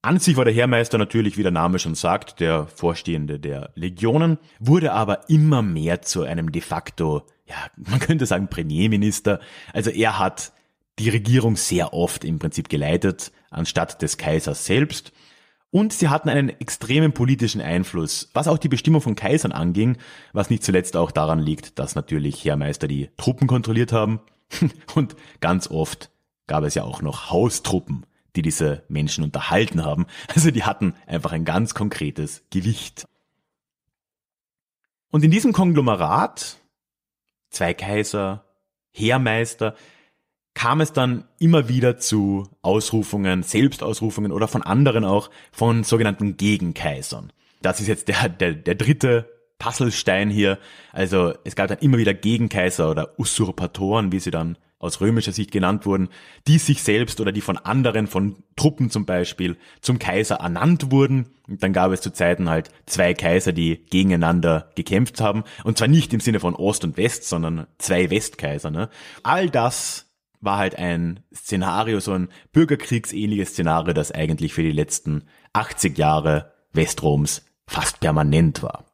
An 0.01 0.19
sich 0.19 0.37
war 0.37 0.45
der 0.45 0.55
Heermeister 0.55 0.97
natürlich, 0.97 1.37
wie 1.37 1.43
der 1.43 1.51
Name 1.51 1.79
schon 1.79 1.95
sagt, 1.95 2.41
der 2.41 2.67
Vorstehende 2.67 3.41
der 3.41 3.73
Legionen, 3.75 4.39
wurde 4.61 4.93
aber 4.93 5.29
immer 5.29 5.61
mehr 5.61 6.03
zu 6.03 6.23
einem 6.23 6.53
de 6.53 6.63
facto, 6.63 7.27
ja, 7.47 7.57
man 7.77 7.99
könnte 7.99 8.25
sagen 8.25 8.49
Premierminister. 8.49 9.41
Also 9.73 9.91
er 9.91 10.19
hat 10.19 10.53
die 10.99 11.11
Regierung 11.11 11.57
sehr 11.57 11.95
oft 11.95 12.25
im 12.25 12.39
Prinzip 12.39 12.69
geleitet, 12.69 13.33
anstatt 13.51 14.01
des 14.03 14.19
Kaisers 14.19 14.65
selbst. 14.65 15.13
Und 15.71 15.93
sie 15.93 16.09
hatten 16.09 16.31
einen 16.31 16.49
extremen 16.49 17.13
politischen 17.13 17.61
Einfluss, 17.61 18.31
was 18.33 18.49
auch 18.49 18.57
die 18.57 18.69
Bestimmung 18.69 19.03
von 19.03 19.15
Kaisern 19.15 19.53
anging, 19.53 19.99
was 20.33 20.49
nicht 20.49 20.65
zuletzt 20.65 20.97
auch 20.97 21.11
daran 21.11 21.41
liegt, 21.41 21.79
dass 21.79 21.95
natürlich 21.95 22.43
Heermeister 22.43 22.89
die 22.89 23.11
Truppen 23.19 23.47
kontrolliert 23.47 23.93
haben. 23.93 24.21
Und 24.95 25.15
ganz 25.41 25.71
oft 25.71 26.11
gab 26.47 26.65
es 26.65 26.75
ja 26.75 26.85
auch 26.85 27.03
noch 27.03 27.31
Haustruppen, 27.31 28.07
die 28.35 28.43
diese 28.43 28.85
Menschen 28.89 29.25
unterhalten 29.25 29.85
haben. 29.85 30.07
Also 30.35 30.51
die 30.51 30.65
hatten 30.65 30.95
einfach 31.07 31.33
ein 31.33 31.45
ganz 31.45 31.75
konkretes 31.75 32.45
Gewicht. 32.51 33.07
Und 35.11 35.23
in 35.23 35.31
diesem 35.31 35.53
Konglomerat, 35.53 36.57
zwei 37.51 37.75
Kaiser, 37.75 38.45
Heermeister, 38.91 39.75
kam 40.59 40.81
es 40.81 40.93
dann 40.93 41.23
immer 41.39 41.69
wieder 41.69 41.99
zu 41.99 42.49
Ausrufungen, 42.63 43.45
Selbstausrufungen 43.45 44.33
oder 44.33 44.49
von 44.49 44.63
anderen 44.63 45.05
auch 45.05 45.31
von 45.53 45.85
sogenannten 45.85 46.37
Gegenkaisern. 46.37 47.33
Das 47.63 47.81
ist 47.81 47.87
jetzt 47.87 48.09
der, 48.09 48.29
der, 48.29 48.55
der 48.55 48.75
dritte 48.75 49.31
Puzzlestein 49.61 50.31
hier. 50.31 50.59
Also 50.91 51.33
es 51.45 51.55
gab 51.55 51.69
dann 51.69 51.79
immer 51.79 51.99
wieder 51.99 52.13
Gegenkaiser 52.13 52.91
oder 52.91 53.17
Usurpatoren, 53.21 54.11
wie 54.11 54.19
sie 54.19 54.33
dann 54.33 54.59
aus 54.81 55.01
römischer 55.01 55.31
Sicht 55.31 55.53
genannt 55.53 55.87
wurden, 55.87 56.09
die 56.49 56.59
sich 56.59 56.83
selbst 56.83 57.21
oder 57.21 57.31
die 57.31 57.41
von 57.41 57.57
anderen, 57.57 58.09
von 58.09 58.43
Truppen 58.57 58.91
zum 58.91 59.07
Beispiel, 59.07 59.57
zum 59.81 60.01
Kaiser 60.01 60.37
ernannt 60.37 60.91
wurden. 60.91 61.27
Und 61.47 61.63
dann 61.63 61.73
gab 61.73 61.93
es 61.93 62.01
zu 62.01 62.13
Zeiten 62.13 62.49
halt 62.51 62.71
zwei 62.85 63.15
Kaiser, 63.15 63.53
die 63.53 63.85
gegeneinander 63.91 64.73
gekämpft 64.75 65.21
haben. 65.21 65.45
Und 65.63 65.79
zwar 65.79 65.89
nicht 65.89 66.13
im 66.13 66.21
Sinne 66.21 66.41
von 66.41 66.57
Ost 66.57 66.83
und 66.83 66.97
West, 66.97 67.29
sondern 67.29 67.69
zwei 67.79 68.11
Westkaiser. 68.11 68.73
Ne? 68.73 68.89
All 69.23 69.51
das 69.51 70.08
war 70.41 70.59
halt 70.59 70.77
ein 70.77 71.21
Szenario, 71.35 72.01
so 72.01 72.13
ein 72.13 72.29
bürgerkriegsähnliches 72.53 73.51
Szenario, 73.51 73.93
das 73.93 74.13
eigentlich 74.13 74.55
für 74.55 74.63
die 74.63 74.73
letzten 74.73 75.25
80 75.53 75.97
Jahre 75.99 76.53
Westroms 76.73 77.45
fast 77.67 78.01
permanent 78.01 78.63
war. 78.63 78.87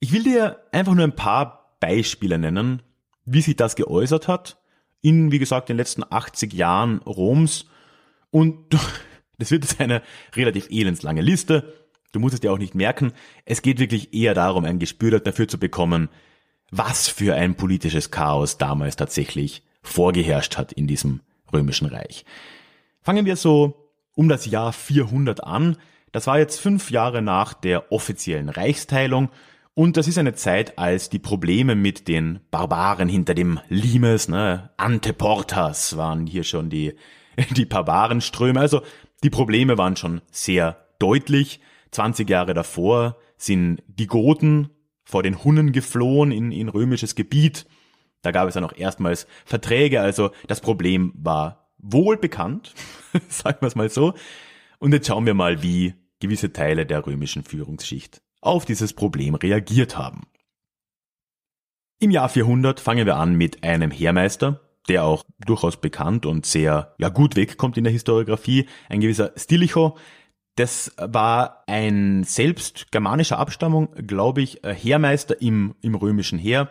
Ich 0.00 0.12
will 0.12 0.22
dir 0.22 0.60
einfach 0.72 0.94
nur 0.94 1.04
ein 1.04 1.16
paar 1.16 1.76
Beispiele 1.80 2.38
nennen, 2.38 2.82
wie 3.24 3.42
sich 3.42 3.56
das 3.56 3.76
geäußert 3.76 4.28
hat 4.28 4.60
in, 5.00 5.30
wie 5.32 5.38
gesagt, 5.38 5.68
den 5.68 5.76
letzten 5.76 6.04
80 6.08 6.52
Jahren 6.52 6.98
Roms. 6.98 7.66
Und 8.30 8.74
das 9.38 9.50
wird 9.50 9.64
jetzt 9.64 9.80
eine 9.80 10.02
relativ 10.34 10.68
elendslange 10.70 11.22
Liste. 11.22 11.72
Du 12.12 12.20
musst 12.20 12.34
es 12.34 12.40
dir 12.40 12.52
auch 12.52 12.58
nicht 12.58 12.74
merken. 12.74 13.12
Es 13.44 13.62
geht 13.62 13.78
wirklich 13.78 14.14
eher 14.14 14.34
darum, 14.34 14.64
ein 14.64 14.78
Gespür 14.78 15.20
dafür 15.20 15.48
zu 15.48 15.58
bekommen, 15.58 16.08
was 16.70 17.08
für 17.08 17.34
ein 17.34 17.54
politisches 17.54 18.10
Chaos 18.10 18.58
damals 18.58 18.96
tatsächlich 18.96 19.62
vorgeherrscht 19.82 20.56
hat 20.56 20.72
in 20.72 20.86
diesem 20.86 21.20
römischen 21.52 21.86
Reich. 21.86 22.24
Fangen 23.02 23.24
wir 23.24 23.36
so 23.36 23.90
um 24.14 24.28
das 24.28 24.46
Jahr 24.46 24.72
400 24.72 25.44
an. 25.44 25.76
Das 26.12 26.26
war 26.26 26.38
jetzt 26.38 26.58
fünf 26.60 26.90
Jahre 26.90 27.22
nach 27.22 27.54
der 27.54 27.92
offiziellen 27.92 28.48
Reichsteilung 28.48 29.30
und 29.78 29.98
das 29.98 30.08
ist 30.08 30.16
eine 30.16 30.32
Zeit, 30.32 30.78
als 30.78 31.10
die 31.10 31.18
Probleme 31.18 31.74
mit 31.74 32.08
den 32.08 32.40
Barbaren 32.50 33.10
hinter 33.10 33.34
dem 33.34 33.60
Limes, 33.68 34.26
ne, 34.26 34.70
Anteportas 34.78 35.98
waren 35.98 36.26
hier 36.26 36.44
schon 36.44 36.70
die, 36.70 36.94
die 37.50 37.66
Barbarenströme. 37.66 38.58
Also 38.58 38.80
die 39.22 39.28
Probleme 39.28 39.76
waren 39.76 39.94
schon 39.94 40.22
sehr 40.30 40.86
deutlich. 40.98 41.60
20 41.90 42.28
Jahre 42.28 42.54
davor 42.54 43.18
sind 43.36 43.82
die 43.86 44.06
Goten 44.06 44.70
vor 45.06 45.22
den 45.22 45.42
Hunnen 45.42 45.72
geflohen 45.72 46.32
in, 46.32 46.52
in 46.52 46.68
römisches 46.68 47.14
Gebiet. 47.14 47.64
Da 48.22 48.32
gab 48.32 48.48
es 48.48 48.54
dann 48.54 48.64
auch 48.64 48.76
erstmals 48.76 49.26
Verträge, 49.44 50.00
also 50.00 50.30
das 50.48 50.60
Problem 50.60 51.12
war 51.16 51.70
wohl 51.78 52.16
bekannt, 52.18 52.74
sagen 53.28 53.58
wir 53.60 53.68
es 53.68 53.76
mal 53.76 53.88
so. 53.88 54.14
Und 54.78 54.92
jetzt 54.92 55.06
schauen 55.06 55.24
wir 55.24 55.34
mal, 55.34 55.62
wie 55.62 55.94
gewisse 56.20 56.52
Teile 56.52 56.84
der 56.84 57.06
römischen 57.06 57.44
Führungsschicht 57.44 58.20
auf 58.40 58.64
dieses 58.64 58.92
Problem 58.92 59.34
reagiert 59.34 59.96
haben. 59.96 60.26
Im 61.98 62.10
Jahr 62.10 62.28
400 62.28 62.80
fangen 62.80 63.06
wir 63.06 63.16
an 63.16 63.34
mit 63.34 63.64
einem 63.64 63.90
Heermeister, 63.90 64.60
der 64.88 65.04
auch 65.04 65.24
durchaus 65.38 65.80
bekannt 65.80 66.26
und 66.26 66.46
sehr 66.46 66.94
ja, 66.98 67.08
gut 67.08 67.36
wegkommt 67.36 67.78
in 67.78 67.84
der 67.84 67.92
Historiografie, 67.92 68.68
ein 68.88 69.00
gewisser 69.00 69.32
Stilicho. 69.36 69.96
Das 70.56 70.92
war 70.98 71.62
ein 71.66 72.24
selbst 72.24 72.90
germanischer 72.90 73.38
Abstammung, 73.38 73.88
glaube 74.06 74.42
ich, 74.42 74.60
Heermeister 74.64 75.40
im, 75.40 75.74
im 75.82 75.94
römischen 75.94 76.38
Heer. 76.38 76.70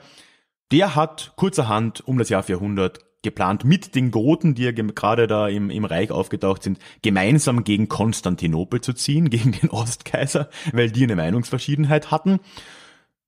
Der 0.71 0.95
hat 0.95 1.33
kurzerhand 1.35 2.05
um 2.07 2.17
das 2.17 2.29
Jahr 2.29 2.43
400 2.43 2.99
geplant, 3.25 3.65
mit 3.65 3.95
den 3.95 4.11
Goten, 4.11 4.55
die 4.55 4.63
ja 4.63 4.71
gerade 4.71 5.27
da 5.27 5.49
im, 5.49 5.69
im 5.69 5.83
Reich 5.83 6.11
aufgetaucht 6.11 6.63
sind, 6.63 6.79
gemeinsam 7.01 7.65
gegen 7.65 7.89
Konstantinopel 7.89 8.79
zu 8.79 8.93
ziehen, 8.93 9.29
gegen 9.29 9.51
den 9.51 9.69
Ostkaiser, 9.69 10.49
weil 10.71 10.91
die 10.91 11.03
eine 11.03 11.17
Meinungsverschiedenheit 11.17 12.11
hatten. 12.11 12.39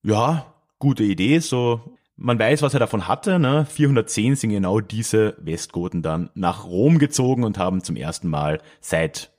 Ja, 0.03 0.53
gute 0.79 1.03
Idee, 1.03 1.39
so 1.39 1.81
man 2.15 2.39
weiß, 2.39 2.63
was 2.63 2.73
er 2.73 2.79
davon 2.79 3.07
hatte. 3.07 3.37
Ne? 3.37 3.65
410 3.65 4.35
sind 4.35 4.49
genau 4.49 4.79
diese 4.79 5.35
Westgoten 5.39 6.01
dann 6.01 6.29
nach 6.33 6.65
Rom 6.65 6.97
gezogen 6.97 7.43
und 7.43 7.57
haben 7.57 7.83
zum 7.83 7.95
ersten 7.95 8.27
Mal 8.27 8.59
seit, 8.81 9.31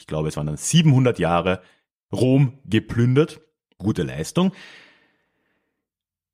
ich 0.00 0.06
glaube, 0.06 0.28
es 0.28 0.36
waren 0.36 0.46
dann 0.46 0.56
700 0.56 1.18
Jahre, 1.18 1.60
Rom 2.10 2.58
geplündert. 2.64 3.40
Gute 3.76 4.02
Leistung. 4.02 4.52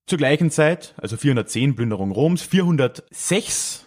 Zur 0.07 0.19
gleichen 0.19 0.51
Zeit, 0.51 0.95
also 0.99 1.17
410 1.17 1.75
Plünderung 1.75 2.13
Roms, 2.13 2.43
406 2.43 3.87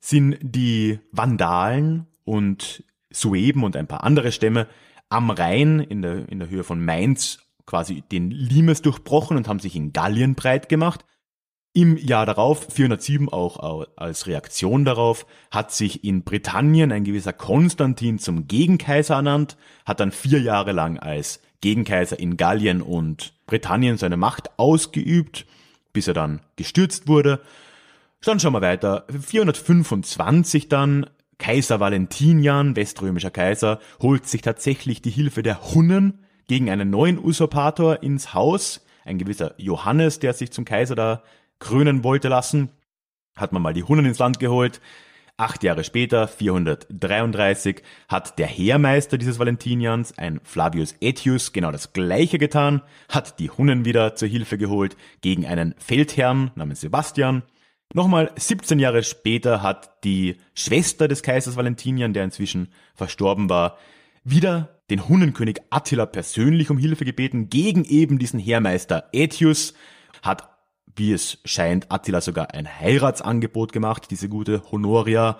sind 0.00 0.38
die 0.42 0.98
Vandalen 1.12 2.08
und 2.24 2.82
Sueben 3.10 3.62
und 3.62 3.76
ein 3.76 3.86
paar 3.86 4.02
andere 4.02 4.32
Stämme 4.32 4.66
am 5.08 5.30
Rhein 5.30 5.78
in 5.78 6.02
der, 6.02 6.28
in 6.28 6.40
der 6.40 6.48
Höhe 6.48 6.64
von 6.64 6.84
Mainz 6.84 7.38
quasi 7.64 8.02
den 8.02 8.30
Limes 8.30 8.82
durchbrochen 8.82 9.36
und 9.36 9.46
haben 9.46 9.60
sich 9.60 9.76
in 9.76 9.92
Gallien 9.92 10.34
breit 10.34 10.68
gemacht. 10.68 11.04
Im 11.74 11.96
Jahr 11.96 12.26
darauf, 12.26 12.66
407 12.70 13.30
auch 13.30 13.86
als 13.96 14.26
Reaktion 14.26 14.84
darauf, 14.84 15.26
hat 15.50 15.72
sich 15.72 16.04
in 16.04 16.22
Britannien 16.22 16.92
ein 16.92 17.04
gewisser 17.04 17.32
Konstantin 17.32 18.18
zum 18.18 18.46
Gegenkaiser 18.46 19.14
ernannt, 19.14 19.56
hat 19.86 20.00
dann 20.00 20.12
vier 20.12 20.40
Jahre 20.40 20.72
lang 20.72 20.98
als 20.98 21.40
Gegenkaiser 21.62 22.18
in 22.18 22.36
Gallien 22.36 22.82
und 22.82 23.32
Britannien 23.46 23.96
seine 23.96 24.18
Macht 24.18 24.50
ausgeübt, 24.58 25.46
bis 25.94 26.08
er 26.08 26.14
dann 26.14 26.40
gestürzt 26.56 27.08
wurde. 27.08 27.40
Dann 28.20 28.38
schauen 28.38 28.52
wir 28.52 28.60
weiter. 28.60 29.06
425 29.08 30.68
dann 30.68 31.06
Kaiser 31.38 31.80
Valentinian, 31.80 32.76
weströmischer 32.76 33.30
Kaiser, 33.30 33.80
holt 34.00 34.28
sich 34.28 34.42
tatsächlich 34.42 35.00
die 35.00 35.10
Hilfe 35.10 35.42
der 35.42 35.72
Hunnen 35.72 36.18
gegen 36.48 36.68
einen 36.68 36.90
neuen 36.90 37.18
Usurpator 37.18 38.02
ins 38.02 38.34
Haus, 38.34 38.84
ein 39.04 39.18
gewisser 39.18 39.54
Johannes, 39.56 40.18
der 40.18 40.34
sich 40.34 40.52
zum 40.52 40.64
Kaiser 40.64 40.94
da 40.94 41.22
krönen 41.62 42.04
wollte 42.04 42.28
lassen, 42.28 42.70
hat 43.36 43.52
man 43.52 43.62
mal 43.62 43.72
die 43.72 43.84
Hunnen 43.84 44.04
ins 44.04 44.18
Land 44.18 44.38
geholt. 44.38 44.80
Acht 45.38 45.62
Jahre 45.62 45.82
später, 45.82 46.28
433, 46.28 47.82
hat 48.08 48.38
der 48.38 48.46
Heermeister 48.46 49.16
dieses 49.16 49.38
Valentinians, 49.38 50.16
ein 50.18 50.40
Flavius 50.44 50.94
Aetius, 51.02 51.52
genau 51.52 51.72
das 51.72 51.94
gleiche 51.94 52.38
getan, 52.38 52.82
hat 53.08 53.38
die 53.38 53.48
Hunnen 53.48 53.86
wieder 53.86 54.14
zur 54.14 54.28
Hilfe 54.28 54.58
geholt 54.58 54.96
gegen 55.22 55.46
einen 55.46 55.74
Feldherrn 55.78 56.50
namens 56.54 56.82
Sebastian. 56.82 57.42
Nochmal 57.94 58.32
17 58.36 58.78
Jahre 58.78 59.02
später 59.02 59.62
hat 59.62 60.04
die 60.04 60.36
Schwester 60.54 61.08
des 61.08 61.22
Kaisers 61.22 61.56
Valentinian, 61.56 62.12
der 62.12 62.24
inzwischen 62.24 62.68
verstorben 62.94 63.48
war, 63.48 63.78
wieder 64.24 64.80
den 64.90 65.08
Hunnenkönig 65.08 65.60
Attila 65.70 66.06
persönlich 66.06 66.70
um 66.70 66.78
Hilfe 66.78 67.04
gebeten 67.04 67.48
gegen 67.48 67.84
eben 67.84 68.18
diesen 68.18 68.38
Heermeister 68.38 69.08
Aetius, 69.14 69.74
hat 70.22 70.51
wie 70.96 71.12
es 71.12 71.38
scheint, 71.44 71.90
Attila 71.90 72.20
sogar 72.20 72.54
ein 72.54 72.68
Heiratsangebot 72.68 73.72
gemacht, 73.72 74.10
diese 74.10 74.28
gute 74.28 74.62
Honoria. 74.70 75.38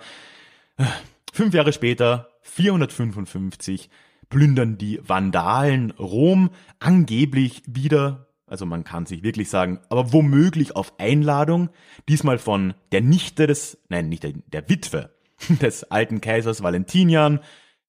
Fünf 1.31 1.53
Jahre 1.53 1.73
später, 1.73 2.29
455, 2.41 3.89
plündern 4.29 4.77
die 4.77 4.99
Vandalen 5.03 5.91
Rom 5.91 6.49
angeblich 6.79 7.61
wieder, 7.67 8.27
also 8.47 8.65
man 8.65 8.83
kann 8.83 9.05
sich 9.05 9.23
wirklich 9.23 9.49
sagen, 9.49 9.79
aber 9.89 10.13
womöglich 10.13 10.75
auf 10.75 10.99
Einladung, 10.99 11.69
diesmal 12.07 12.37
von 12.37 12.73
der 12.91 13.01
Nichte 13.01 13.47
des, 13.47 13.79
nein, 13.89 14.09
nicht 14.09 14.23
der, 14.23 14.33
der 14.51 14.69
Witwe 14.69 15.11
des 15.61 15.83
alten 15.85 16.21
Kaisers 16.21 16.61
Valentinian, 16.61 17.39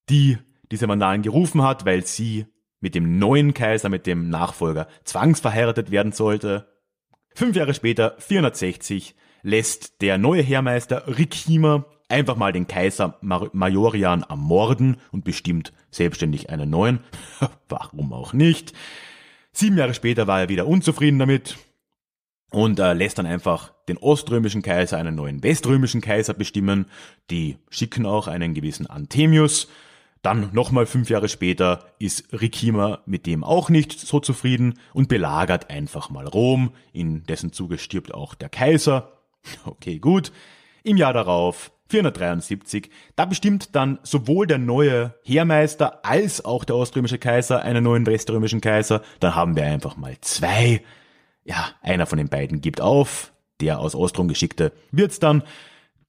die 0.08 0.38
diese 0.70 0.88
Vandalen 0.88 1.22
gerufen 1.22 1.62
hat, 1.62 1.84
weil 1.84 2.06
sie 2.06 2.46
mit 2.80 2.94
dem 2.94 3.18
neuen 3.18 3.54
Kaiser, 3.54 3.88
mit 3.88 4.06
dem 4.06 4.28
Nachfolger 4.28 4.88
zwangsverheiratet 5.04 5.90
werden 5.90 6.12
sollte. 6.12 6.73
Fünf 7.34 7.56
Jahre 7.56 7.74
später, 7.74 8.14
460, 8.18 9.16
lässt 9.42 10.00
der 10.02 10.18
neue 10.18 10.42
Heermeister 10.42 11.18
Rikima 11.18 11.84
einfach 12.08 12.36
mal 12.36 12.52
den 12.52 12.68
Kaiser 12.68 13.18
Majorian 13.22 14.22
ermorden 14.22 14.98
und 15.10 15.24
bestimmt 15.24 15.72
selbstständig 15.90 16.50
einen 16.50 16.70
neuen. 16.70 17.00
Warum 17.68 18.12
auch 18.12 18.34
nicht? 18.34 18.72
Sieben 19.52 19.76
Jahre 19.76 19.94
später 19.94 20.28
war 20.28 20.42
er 20.42 20.48
wieder 20.48 20.68
unzufrieden 20.68 21.18
damit 21.18 21.56
und 22.50 22.78
äh, 22.78 22.92
lässt 22.92 23.18
dann 23.18 23.26
einfach 23.26 23.72
den 23.88 23.98
oströmischen 23.98 24.62
Kaiser 24.62 24.96
einen 24.96 25.16
neuen 25.16 25.42
weströmischen 25.42 26.00
Kaiser 26.00 26.34
bestimmen. 26.34 26.86
Die 27.30 27.58
schicken 27.68 28.06
auch 28.06 28.28
einen 28.28 28.54
gewissen 28.54 28.86
Anthemius 28.86 29.68
dann 30.24 30.50
nochmal 30.52 30.86
fünf 30.86 31.10
Jahre 31.10 31.28
später 31.28 31.84
ist 31.98 32.32
Rikima 32.32 33.00
mit 33.04 33.26
dem 33.26 33.44
auch 33.44 33.68
nicht 33.68 33.92
so 33.92 34.20
zufrieden 34.20 34.78
und 34.94 35.08
belagert 35.08 35.68
einfach 35.68 36.08
mal 36.08 36.26
Rom, 36.26 36.72
in 36.92 37.24
dessen 37.24 37.52
Zuge 37.52 37.76
stirbt 37.78 38.14
auch 38.14 38.34
der 38.34 38.48
Kaiser. 38.48 39.12
Okay, 39.66 39.98
gut. 39.98 40.32
Im 40.82 40.96
Jahr 40.96 41.12
darauf, 41.12 41.70
473, 41.90 42.88
da 43.14 43.26
bestimmt 43.26 43.74
dann 43.74 43.98
sowohl 44.02 44.46
der 44.46 44.56
neue 44.56 45.14
Heermeister 45.22 46.02
als 46.02 46.42
auch 46.42 46.64
der 46.64 46.76
oströmische 46.76 47.18
Kaiser 47.18 47.60
einen 47.60 47.84
neuen 47.84 48.06
weströmischen 48.06 48.62
Kaiser. 48.62 49.02
Dann 49.20 49.34
haben 49.34 49.54
wir 49.54 49.66
einfach 49.66 49.98
mal 49.98 50.16
zwei. 50.22 50.82
Ja, 51.44 51.72
einer 51.82 52.06
von 52.06 52.16
den 52.16 52.30
beiden 52.30 52.62
gibt 52.62 52.80
auf. 52.80 53.32
Der 53.60 53.78
aus 53.78 53.94
Ostrom 53.94 54.28
geschickte 54.28 54.72
wird's 54.90 55.20
dann. 55.20 55.42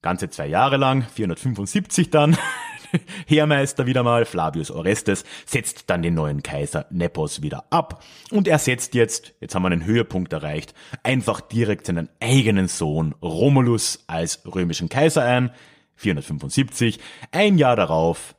Ganze 0.00 0.30
zwei 0.30 0.46
Jahre 0.46 0.78
lang, 0.78 1.02
475 1.02 2.08
dann. 2.08 2.38
Heermeister 3.26 3.86
wieder 3.86 4.02
mal, 4.02 4.24
Flavius 4.24 4.70
Orestes, 4.70 5.24
setzt 5.44 5.90
dann 5.90 6.02
den 6.02 6.14
neuen 6.14 6.42
Kaiser 6.42 6.86
Nepos 6.90 7.42
wieder 7.42 7.64
ab. 7.70 8.02
Und 8.30 8.48
er 8.48 8.58
setzt 8.58 8.94
jetzt, 8.94 9.34
jetzt 9.40 9.54
haben 9.54 9.62
wir 9.62 9.70
einen 9.70 9.84
Höhepunkt 9.84 10.32
erreicht, 10.32 10.74
einfach 11.02 11.40
direkt 11.40 11.86
seinen 11.86 12.08
eigenen 12.20 12.68
Sohn 12.68 13.14
Romulus 13.22 14.04
als 14.06 14.42
römischen 14.46 14.88
Kaiser 14.88 15.22
ein, 15.22 15.50
475. 15.96 16.98
Ein 17.32 17.58
Jahr 17.58 17.76
darauf 17.76 18.34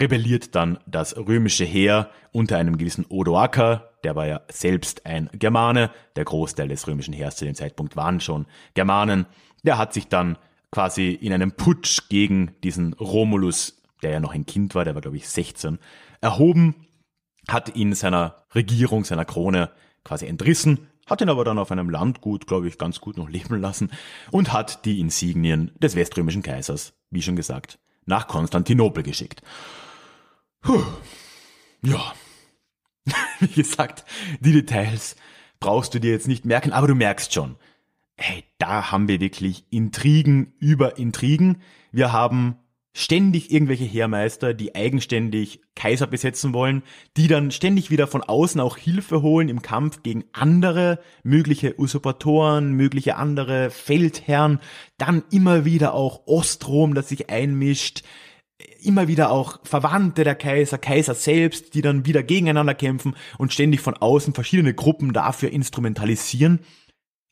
rebelliert 0.00 0.54
dann 0.54 0.78
das 0.86 1.16
römische 1.16 1.64
Heer 1.64 2.10
unter 2.32 2.58
einem 2.58 2.76
gewissen 2.76 3.06
Odoaker, 3.08 3.92
der 4.04 4.14
war 4.14 4.26
ja 4.26 4.42
selbst 4.50 5.06
ein 5.06 5.30
Germane, 5.32 5.90
der 6.16 6.24
Großteil 6.24 6.68
des 6.68 6.86
römischen 6.86 7.14
Heers 7.14 7.36
zu 7.36 7.44
dem 7.44 7.54
Zeitpunkt 7.54 7.96
waren 7.96 8.20
schon 8.20 8.46
Germanen, 8.74 9.26
der 9.64 9.78
hat 9.78 9.94
sich 9.94 10.08
dann 10.08 10.38
quasi 10.70 11.10
in 11.10 11.32
einem 11.32 11.52
Putsch 11.52 12.08
gegen 12.08 12.54
diesen 12.62 12.92
Romulus 12.94 13.75
der 14.02 14.10
ja 14.10 14.20
noch 14.20 14.32
ein 14.32 14.46
Kind 14.46 14.74
war, 14.74 14.84
der 14.84 14.94
war 14.94 15.02
glaube 15.02 15.16
ich 15.16 15.28
16, 15.28 15.78
erhoben, 16.20 16.74
hat 17.48 17.74
ihn 17.76 17.94
seiner 17.94 18.44
Regierung, 18.54 19.04
seiner 19.04 19.24
Krone 19.24 19.70
quasi 20.04 20.26
entrissen, 20.26 20.88
hat 21.06 21.20
ihn 21.20 21.28
aber 21.28 21.44
dann 21.44 21.58
auf 21.58 21.70
einem 21.70 21.90
Landgut, 21.90 22.46
glaube 22.46 22.68
ich, 22.68 22.78
ganz 22.78 23.00
gut 23.00 23.16
noch 23.16 23.28
leben 23.30 23.60
lassen 23.60 23.90
und 24.30 24.52
hat 24.52 24.84
die 24.84 25.00
Insignien 25.00 25.72
des 25.78 25.96
weströmischen 25.96 26.42
Kaisers, 26.42 26.94
wie 27.10 27.22
schon 27.22 27.36
gesagt, 27.36 27.78
nach 28.04 28.26
Konstantinopel 28.28 29.02
geschickt. 29.02 29.42
Puh. 30.62 30.82
Ja. 31.82 32.14
wie 33.40 33.48
gesagt, 33.48 34.04
die 34.40 34.52
Details 34.52 35.16
brauchst 35.60 35.94
du 35.94 36.00
dir 36.00 36.10
jetzt 36.10 36.28
nicht 36.28 36.44
merken, 36.44 36.72
aber 36.72 36.88
du 36.88 36.94
merkst 36.94 37.32
schon, 37.32 37.56
hey, 38.16 38.44
da 38.58 38.90
haben 38.90 39.08
wir 39.08 39.20
wirklich 39.20 39.64
Intrigen 39.70 40.54
über 40.58 40.98
Intrigen. 40.98 41.62
Wir 41.92 42.12
haben 42.12 42.56
ständig 42.98 43.52
irgendwelche 43.52 43.84
Heermeister, 43.84 44.54
die 44.54 44.74
eigenständig 44.74 45.60
Kaiser 45.74 46.06
besetzen 46.06 46.54
wollen, 46.54 46.82
die 47.18 47.28
dann 47.28 47.50
ständig 47.50 47.90
wieder 47.90 48.06
von 48.06 48.22
außen 48.22 48.58
auch 48.58 48.78
Hilfe 48.78 49.20
holen 49.20 49.50
im 49.50 49.60
Kampf 49.60 50.02
gegen 50.02 50.24
andere 50.32 50.98
mögliche 51.22 51.78
Usurpatoren, 51.78 52.72
mögliche 52.72 53.16
andere 53.16 53.68
Feldherren, 53.68 54.60
dann 54.96 55.24
immer 55.30 55.66
wieder 55.66 55.92
auch 55.92 56.26
Ostrom, 56.26 56.94
das 56.94 57.10
sich 57.10 57.28
einmischt, 57.28 58.02
immer 58.80 59.08
wieder 59.08 59.30
auch 59.30 59.60
Verwandte 59.62 60.24
der 60.24 60.34
Kaiser, 60.34 60.78
Kaiser 60.78 61.14
selbst, 61.14 61.74
die 61.74 61.82
dann 61.82 62.06
wieder 62.06 62.22
gegeneinander 62.22 62.74
kämpfen 62.74 63.14
und 63.36 63.52
ständig 63.52 63.82
von 63.82 63.92
außen 63.92 64.32
verschiedene 64.32 64.72
Gruppen 64.72 65.12
dafür 65.12 65.50
instrumentalisieren. 65.50 66.60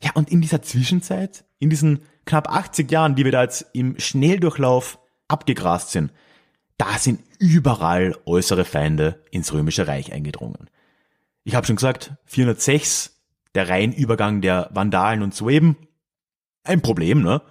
Ja, 0.02 0.10
und 0.12 0.30
in 0.30 0.42
dieser 0.42 0.60
Zwischenzeit, 0.60 1.46
in 1.58 1.70
diesen 1.70 2.02
knapp 2.26 2.54
80 2.54 2.90
Jahren, 2.90 3.14
die 3.14 3.24
wir 3.24 3.32
da 3.32 3.44
jetzt 3.44 3.64
im 3.72 3.98
Schnelldurchlauf 3.98 4.98
abgegrast 5.28 5.90
sind, 5.90 6.12
da 6.76 6.98
sind 6.98 7.20
überall 7.38 8.16
äußere 8.26 8.64
Feinde 8.64 9.22
ins 9.30 9.52
römische 9.52 9.86
Reich 9.86 10.12
eingedrungen. 10.12 10.68
Ich 11.44 11.54
habe 11.54 11.66
schon 11.66 11.76
gesagt, 11.76 12.12
406, 12.24 13.20
der 13.54 13.68
Rheinübergang 13.68 14.40
der 14.40 14.70
Vandalen 14.72 15.22
und 15.22 15.34
Sueben, 15.34 15.76
ein 16.64 16.82
Problem, 16.82 17.22
ne? 17.22 17.42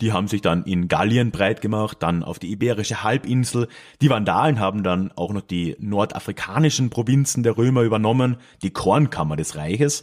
Die 0.00 0.12
haben 0.12 0.26
sich 0.26 0.40
dann 0.40 0.64
in 0.64 0.88
Gallien 0.88 1.30
breit 1.30 1.60
gemacht, 1.60 1.98
dann 2.00 2.24
auf 2.24 2.38
die 2.38 2.50
Iberische 2.50 3.04
Halbinsel. 3.04 3.68
Die 4.00 4.10
Vandalen 4.10 4.58
haben 4.58 4.82
dann 4.82 5.12
auch 5.12 5.32
noch 5.32 5.42
die 5.42 5.76
nordafrikanischen 5.78 6.90
Provinzen 6.90 7.42
der 7.42 7.56
Römer 7.56 7.82
übernommen, 7.82 8.36
die 8.62 8.70
Kornkammer 8.70 9.36
des 9.36 9.54
Reiches. 9.54 10.02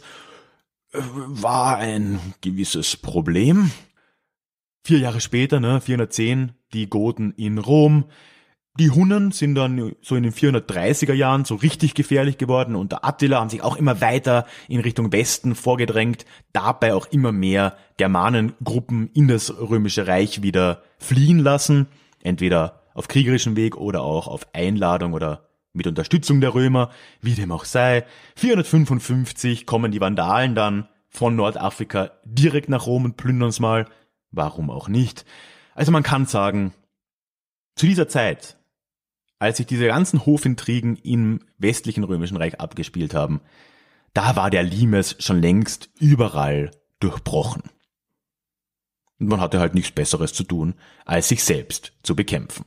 Äh, 0.92 1.00
war 1.02 1.76
ein 1.76 2.18
gewisses 2.40 2.96
Problem. 2.96 3.72
Vier 4.82 4.98
Jahre 4.98 5.20
später, 5.20 5.60
ne, 5.60 5.80
410, 5.80 6.52
die 6.72 6.88
Goten 6.88 7.32
in 7.32 7.58
Rom. 7.58 8.06
Die 8.78 8.90
Hunnen 8.90 9.32
sind 9.32 9.56
dann 9.56 9.94
so 10.00 10.14
in 10.16 10.22
den 10.22 10.32
430er 10.32 11.12
Jahren 11.12 11.44
so 11.44 11.56
richtig 11.56 11.94
gefährlich 11.94 12.38
geworden. 12.38 12.76
Unter 12.76 13.04
Attila 13.04 13.40
haben 13.40 13.50
sich 13.50 13.62
auch 13.62 13.76
immer 13.76 14.00
weiter 14.00 14.46
in 14.68 14.80
Richtung 14.80 15.12
Westen 15.12 15.54
vorgedrängt, 15.54 16.24
dabei 16.52 16.94
auch 16.94 17.06
immer 17.06 17.32
mehr 17.32 17.76
Germanengruppen 17.98 19.10
in 19.12 19.28
das 19.28 19.52
römische 19.58 20.06
Reich 20.06 20.42
wieder 20.42 20.82
fliehen 20.98 21.40
lassen, 21.40 21.88
entweder 22.22 22.82
auf 22.94 23.08
kriegerischem 23.08 23.56
Weg 23.56 23.76
oder 23.76 24.02
auch 24.02 24.28
auf 24.28 24.46
Einladung 24.54 25.12
oder 25.12 25.48
mit 25.72 25.86
Unterstützung 25.86 26.40
der 26.40 26.54
Römer, 26.54 26.90
wie 27.20 27.34
dem 27.34 27.52
auch 27.52 27.64
sei. 27.64 28.04
455 28.36 29.66
kommen 29.66 29.92
die 29.92 30.00
Vandalen 30.00 30.54
dann 30.54 30.88
von 31.08 31.36
Nordafrika 31.36 32.12
direkt 32.24 32.68
nach 32.68 32.86
Rom 32.86 33.04
und 33.04 33.16
plünderns 33.16 33.60
mal. 33.60 33.86
Warum 34.30 34.70
auch 34.70 34.88
nicht? 34.88 35.24
Also 35.74 35.92
man 35.92 36.02
kann 36.02 36.26
sagen, 36.26 36.72
zu 37.76 37.86
dieser 37.86 38.08
Zeit, 38.08 38.58
als 39.38 39.56
sich 39.56 39.66
diese 39.66 39.86
ganzen 39.86 40.26
Hofintrigen 40.26 40.96
im 40.96 41.40
westlichen 41.58 42.04
römischen 42.04 42.36
Reich 42.36 42.60
abgespielt 42.60 43.14
haben, 43.14 43.40
da 44.12 44.36
war 44.36 44.50
der 44.50 44.62
Limes 44.62 45.16
schon 45.18 45.40
längst 45.40 45.90
überall 45.98 46.70
durchbrochen. 47.00 47.62
Und 49.18 49.28
man 49.28 49.40
hatte 49.40 49.60
halt 49.60 49.74
nichts 49.74 49.92
Besseres 49.92 50.32
zu 50.32 50.44
tun, 50.44 50.74
als 51.04 51.28
sich 51.28 51.44
selbst 51.44 51.92
zu 52.02 52.16
bekämpfen. 52.16 52.64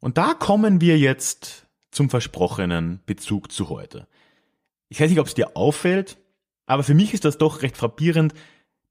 Und 0.00 0.16
da 0.16 0.34
kommen 0.34 0.80
wir 0.80 0.98
jetzt 0.98 1.66
zum 1.90 2.08
versprochenen 2.08 3.00
Bezug 3.06 3.50
zu 3.50 3.68
heute. 3.68 4.06
Ich 4.88 5.00
weiß 5.00 5.10
nicht, 5.10 5.18
ob 5.18 5.26
es 5.26 5.34
dir 5.34 5.56
auffällt, 5.56 6.18
aber 6.66 6.84
für 6.84 6.94
mich 6.94 7.14
ist 7.14 7.24
das 7.24 7.38
doch 7.38 7.62
recht 7.62 7.76
frappierend, 7.76 8.34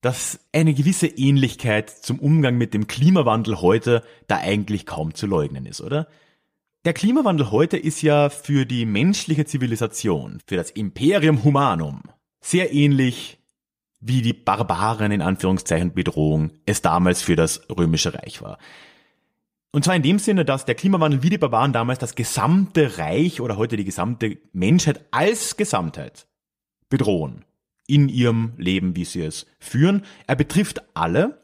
dass 0.08 0.40
eine 0.54 0.74
gewisse 0.74 1.08
Ähnlichkeit 1.08 1.90
zum 1.90 2.20
Umgang 2.20 2.58
mit 2.58 2.74
dem 2.74 2.88
Klimawandel 2.88 3.60
heute 3.60 4.04
da 4.28 4.38
eigentlich 4.38 4.86
kaum 4.86 5.14
zu 5.14 5.28
leugnen 5.28 5.66
ist, 5.66 5.82
oder? 5.82 6.08
Der 6.86 6.94
Klimawandel 6.94 7.52
heute 7.52 7.76
ist 7.76 8.02
ja 8.02 8.30
für 8.30 8.66
die 8.66 8.86
menschliche 8.86 9.44
Zivilisation, 9.44 10.40
für 10.48 10.56
das 10.56 10.72
Imperium 10.72 11.44
Humanum, 11.44 12.04
sehr 12.40 12.72
ähnlich 12.72 13.40
wie 14.00 14.22
die 14.22 14.32
Barbaren 14.32 15.12
in 15.12 15.22
Anführungszeichen 15.22 15.94
Bedrohung 15.94 16.52
es 16.66 16.82
damals 16.82 17.22
für 17.22 17.36
das 17.36 17.68
Römische 17.70 18.14
Reich 18.14 18.42
war. 18.42 18.60
Und 19.74 19.84
zwar 19.84 19.98
in 19.98 20.04
dem 20.04 20.20
Sinne, 20.20 20.46
dass 20.46 20.64
der 20.64 20.76
Klimawandel 20.76 21.22
wie 21.22 21.32
die 21.32 21.38
Barbaren 21.38 21.74
damals 21.74 22.00
das 22.00 22.16
gesamte 22.16 22.98
Reich 22.98 23.42
oder 23.42 23.58
heute 23.58 23.76
die 23.76 23.84
gesamte 23.84 24.38
Menschheit 24.54 25.04
als 25.12 25.58
Gesamtheit 25.58 26.28
bedrohen. 26.88 27.44
In 27.88 28.10
ihrem 28.10 28.54
Leben, 28.58 28.96
wie 28.96 29.06
sie 29.06 29.22
es 29.22 29.46
führen. 29.60 30.04
Er 30.28 30.36
betrifft 30.36 30.82
alle. 30.94 31.42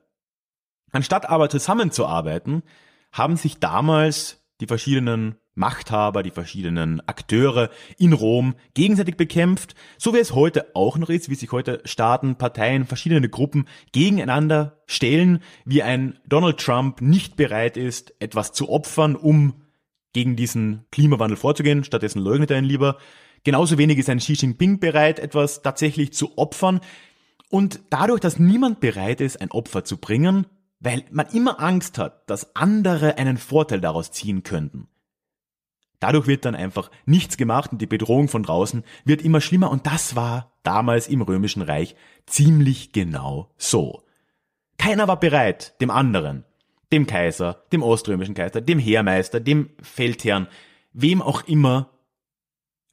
Anstatt 0.92 1.28
aber 1.28 1.50
zusammenzuarbeiten, 1.50 2.64
haben 3.12 3.38
sich 3.38 3.60
damals 3.60 4.44
die 4.60 4.68
verschiedenen 4.68 5.36
Machthaber, 5.56 6.24
die 6.24 6.32
verschiedenen 6.32 7.02
Akteure 7.08 7.70
in 7.98 8.14
Rom 8.14 8.56
gegenseitig 8.74 9.18
bekämpft, 9.18 9.76
so 9.98 10.14
wie 10.14 10.20
es 10.20 10.34
heute 10.34 10.76
auch 10.76 10.98
noch 10.98 11.10
ist, 11.10 11.30
wie 11.30 11.36
sich 11.36 11.52
heute 11.52 11.82
Staaten, 11.86 12.38
Parteien, 12.38 12.86
verschiedene 12.86 13.30
Gruppen 13.30 13.68
gegeneinander 13.92 14.82
stellen, 14.88 15.40
wie 15.66 15.84
ein 15.84 16.20
Donald 16.28 16.60
Trump 16.60 17.02
nicht 17.02 17.36
bereit 17.36 17.78
ist, 17.78 18.16
etwas 18.20 18.52
zu 18.52 18.70
opfern, 18.70 19.16
um 19.16 19.62
gegen 20.14 20.36
diesen 20.36 20.86
Klimawandel 20.92 21.38
vorzugehen, 21.38 21.84
stattdessen 21.84 22.22
leugnet 22.22 22.52
er 22.52 22.60
ihn 22.60 22.66
lieber. 22.66 22.98
Genauso 23.44 23.78
wenig 23.78 23.98
ist 23.98 24.10
ein 24.10 24.20
Xi 24.20 24.34
Jinping 24.34 24.80
bereit, 24.80 25.20
etwas 25.20 25.62
tatsächlich 25.62 26.14
zu 26.14 26.38
opfern. 26.38 26.80
Und 27.50 27.82
dadurch, 27.90 28.22
dass 28.22 28.40
niemand 28.40 28.80
bereit 28.80 29.22
ist, 29.22 29.42
ein 29.42 29.52
Opfer 29.52 29.84
zu 29.84 29.98
bringen, 29.98 30.48
weil 30.80 31.04
man 31.12 31.28
immer 31.28 31.62
Angst 31.62 31.98
hat, 31.98 32.30
dass 32.30 32.56
andere 32.56 33.18
einen 33.18 33.38
Vorteil 33.38 33.80
daraus 33.80 34.12
ziehen 34.12 34.44
könnten. 34.44 34.88
Dadurch 36.00 36.28
wird 36.28 36.44
dann 36.44 36.56
einfach 36.56 36.92
nichts 37.06 37.38
gemacht 37.38 37.72
und 37.72 37.82
die 37.82 37.88
Bedrohung 37.88 38.28
von 38.28 38.44
draußen 38.44 38.84
wird 39.06 39.22
immer 39.22 39.40
schlimmer 39.40 39.72
und 39.72 39.88
das 39.88 40.18
war 40.18 40.52
damals 40.64 41.08
im 41.08 41.22
Römischen 41.22 41.62
Reich 41.62 41.96
ziemlich 42.26 42.92
genau 42.92 43.50
so. 43.56 44.04
Keiner 44.78 45.08
war 45.08 45.18
bereit, 45.18 45.80
dem 45.80 45.90
anderen, 45.90 46.44
dem 46.92 47.08
Kaiser, 47.08 47.64
dem 47.72 47.82
oströmischen 47.82 48.36
Kaiser, 48.36 48.60
dem 48.60 48.80
Heermeister, 48.80 49.40
dem 49.40 49.70
Feldherrn, 49.82 50.48
wem 50.92 51.22
auch 51.22 51.44
immer, 51.48 51.93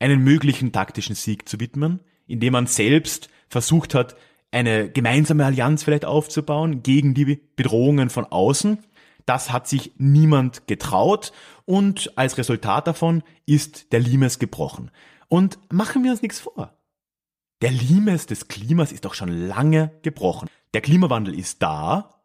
einen 0.00 0.24
möglichen 0.24 0.72
taktischen 0.72 1.14
Sieg 1.14 1.48
zu 1.48 1.60
widmen, 1.60 2.00
indem 2.26 2.54
man 2.54 2.66
selbst 2.66 3.28
versucht 3.48 3.94
hat, 3.94 4.16
eine 4.50 4.90
gemeinsame 4.90 5.44
Allianz 5.44 5.84
vielleicht 5.84 6.04
aufzubauen 6.04 6.82
gegen 6.82 7.14
die 7.14 7.40
Bedrohungen 7.54 8.10
von 8.10 8.24
außen. 8.24 8.78
Das 9.26 9.52
hat 9.52 9.68
sich 9.68 9.92
niemand 9.98 10.66
getraut 10.66 11.32
und 11.66 12.18
als 12.18 12.36
Resultat 12.38 12.88
davon 12.88 13.22
ist 13.46 13.92
der 13.92 14.00
Limes 14.00 14.40
gebrochen. 14.40 14.90
Und 15.28 15.58
machen 15.70 16.02
wir 16.02 16.10
uns 16.10 16.22
nichts 16.22 16.40
vor. 16.40 16.74
Der 17.62 17.70
Limes 17.70 18.26
des 18.26 18.48
Klimas 18.48 18.90
ist 18.90 19.04
doch 19.04 19.14
schon 19.14 19.28
lange 19.28 19.92
gebrochen. 20.02 20.48
Der 20.74 20.80
Klimawandel 20.80 21.38
ist 21.38 21.62
da. 21.62 22.22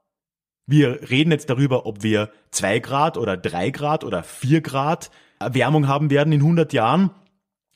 Wir 0.66 1.10
reden 1.10 1.32
jetzt 1.32 1.50
darüber, 1.50 1.86
ob 1.86 2.02
wir 2.02 2.32
zwei 2.50 2.80
Grad 2.80 3.18
oder 3.18 3.38
drei 3.38 3.70
Grad 3.70 4.04
oder 4.04 4.24
vier 4.24 4.62
Grad 4.62 5.12
Erwärmung 5.40 5.88
haben 5.88 6.10
werden 6.10 6.32
in 6.32 6.40
100 6.40 6.74
Jahren, 6.74 7.12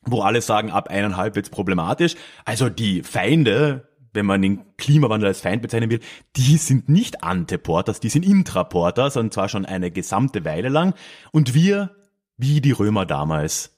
wo 0.06 0.22
alle 0.22 0.42
sagen, 0.42 0.72
ab 0.72 0.90
eineinhalb 0.90 1.36
wird's 1.36 1.50
problematisch. 1.50 2.16
Also 2.46 2.70
die 2.70 3.04
Feinde 3.04 3.90
wenn 4.14 4.26
man 4.26 4.42
den 4.42 4.76
Klimawandel 4.78 5.28
als 5.28 5.42
Feind 5.42 5.62
bezeichnen 5.62 5.90
will, 5.90 6.00
die 6.36 6.58
sind 6.58 6.90
nicht 6.90 7.24
Anteporters, 7.24 8.00
die 8.00 8.10
sind 8.10 8.26
Intraporters 8.26 9.18
und 9.18 9.34
zwar 9.34 9.50
schon 9.50 9.66
eine 9.66 9.92
gesamte 9.92 10.46
Weile 10.46 10.70
lang. 10.70 10.94
Und 11.32 11.54
wir, 11.54 11.96
wie 12.38 12.62
die 12.62 12.72
Römer 12.72 13.06
damals, 13.06 13.78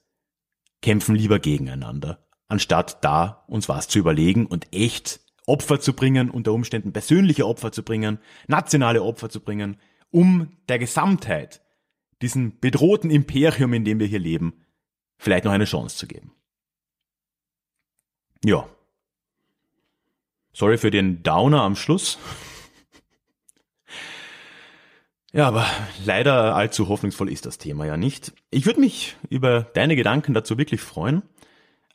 kämpfen 0.81 1.15
lieber 1.15 1.39
gegeneinander, 1.39 2.25
anstatt 2.47 3.03
da 3.03 3.43
uns 3.47 3.69
was 3.69 3.87
zu 3.87 3.99
überlegen 3.99 4.45
und 4.45 4.73
echt 4.73 5.19
Opfer 5.45 5.79
zu 5.79 5.93
bringen, 5.93 6.29
unter 6.29 6.53
Umständen 6.53 6.93
persönliche 6.93 7.45
Opfer 7.45 7.71
zu 7.71 7.83
bringen, 7.83 8.19
nationale 8.47 9.03
Opfer 9.03 9.29
zu 9.29 9.41
bringen, 9.41 9.77
um 10.11 10.57
der 10.69 10.79
Gesamtheit, 10.79 11.61
diesem 12.21 12.59
bedrohten 12.59 13.09
Imperium, 13.09 13.73
in 13.73 13.83
dem 13.83 13.99
wir 13.99 14.07
hier 14.07 14.19
leben, 14.19 14.60
vielleicht 15.21 15.45
noch 15.45 15.51
eine 15.51 15.65
Chance 15.65 15.97
zu 15.97 16.07
geben. 16.07 16.31
Ja, 18.43 18.67
Sorry 20.53 20.77
für 20.77 20.91
den 20.91 21.23
Downer 21.23 21.61
am 21.61 21.75
Schluss. 21.75 22.17
Ja, 25.33 25.47
aber 25.47 25.65
leider 26.03 26.57
allzu 26.57 26.89
hoffnungsvoll 26.89 27.31
ist 27.31 27.45
das 27.45 27.57
Thema 27.57 27.85
ja 27.85 27.95
nicht. 27.95 28.33
Ich 28.49 28.65
würde 28.65 28.81
mich 28.81 29.15
über 29.29 29.61
deine 29.61 29.95
Gedanken 29.95 30.33
dazu 30.33 30.57
wirklich 30.57 30.81
freuen. 30.81 31.21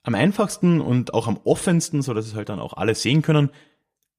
Am 0.02 0.14
einfachsten 0.14 0.80
und 0.80 1.12
auch 1.12 1.28
am 1.28 1.38
offensten, 1.44 2.00
so 2.00 2.14
dass 2.14 2.24
es 2.24 2.34
halt 2.34 2.48
dann 2.48 2.60
auch 2.60 2.72
alle 2.72 2.94
sehen 2.94 3.20
können, 3.20 3.50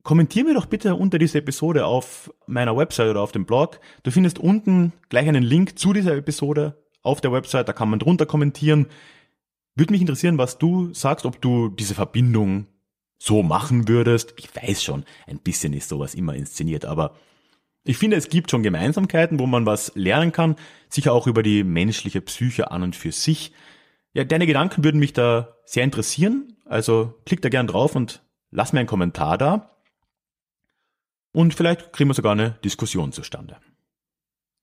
kommentier 0.03 0.43
mir 0.43 0.53
doch 0.53 0.67
bitte 0.67 0.93
unter 0.93 1.17
dieser 1.17 1.39
Episode 1.39 1.87
auf 1.87 2.31
meiner 2.45 2.77
Website 2.77 3.09
oder 3.09 3.21
auf 3.21 3.31
dem 3.31 3.47
Blog. 3.47 3.79
Du 4.03 4.11
findest 4.11 4.37
unten 4.37 4.93
gleich 5.09 5.27
einen 5.27 5.41
Link 5.41 5.79
zu 5.79 5.93
dieser 5.93 6.15
Episode 6.15 6.77
auf 7.07 7.21
der 7.21 7.31
Website, 7.31 7.67
da 7.67 7.73
kann 7.73 7.89
man 7.89 7.99
drunter 7.99 8.25
kommentieren. 8.25 8.87
Würde 9.75 9.91
mich 9.91 10.01
interessieren, 10.01 10.37
was 10.37 10.57
du 10.57 10.93
sagst, 10.93 11.25
ob 11.25 11.41
du 11.41 11.69
diese 11.69 11.95
Verbindung 11.95 12.67
so 13.17 13.41
machen 13.43 13.87
würdest. 13.87 14.33
Ich 14.37 14.49
weiß 14.55 14.83
schon, 14.83 15.05
ein 15.25 15.39
bisschen 15.39 15.73
ist 15.73 15.89
sowas 15.89 16.13
immer 16.13 16.35
inszeniert, 16.35 16.85
aber 16.85 17.15
ich 17.83 17.97
finde, 17.97 18.17
es 18.17 18.29
gibt 18.29 18.51
schon 18.51 18.63
Gemeinsamkeiten, 18.63 19.39
wo 19.39 19.47
man 19.47 19.65
was 19.65 19.93
lernen 19.95 20.31
kann, 20.31 20.57
sicher 20.89 21.13
auch 21.13 21.25
über 21.25 21.41
die 21.41 21.63
menschliche 21.63 22.21
Psyche 22.21 22.69
an 22.69 22.83
und 22.83 22.95
für 22.95 23.11
sich. 23.11 23.53
Ja, 24.13 24.23
deine 24.23 24.45
Gedanken 24.45 24.83
würden 24.83 24.99
mich 24.99 25.13
da 25.13 25.55
sehr 25.65 25.83
interessieren, 25.83 26.57
also 26.65 27.13
klick 27.25 27.41
da 27.41 27.49
gern 27.49 27.67
drauf 27.67 27.95
und 27.95 28.23
lass 28.51 28.73
mir 28.73 28.79
einen 28.79 28.89
Kommentar 28.89 29.37
da. 29.37 29.77
Und 31.31 31.53
vielleicht 31.53 31.93
kriegen 31.93 32.09
wir 32.09 32.13
sogar 32.13 32.33
eine 32.33 32.57
Diskussion 32.63 33.11
zustande. 33.11 33.57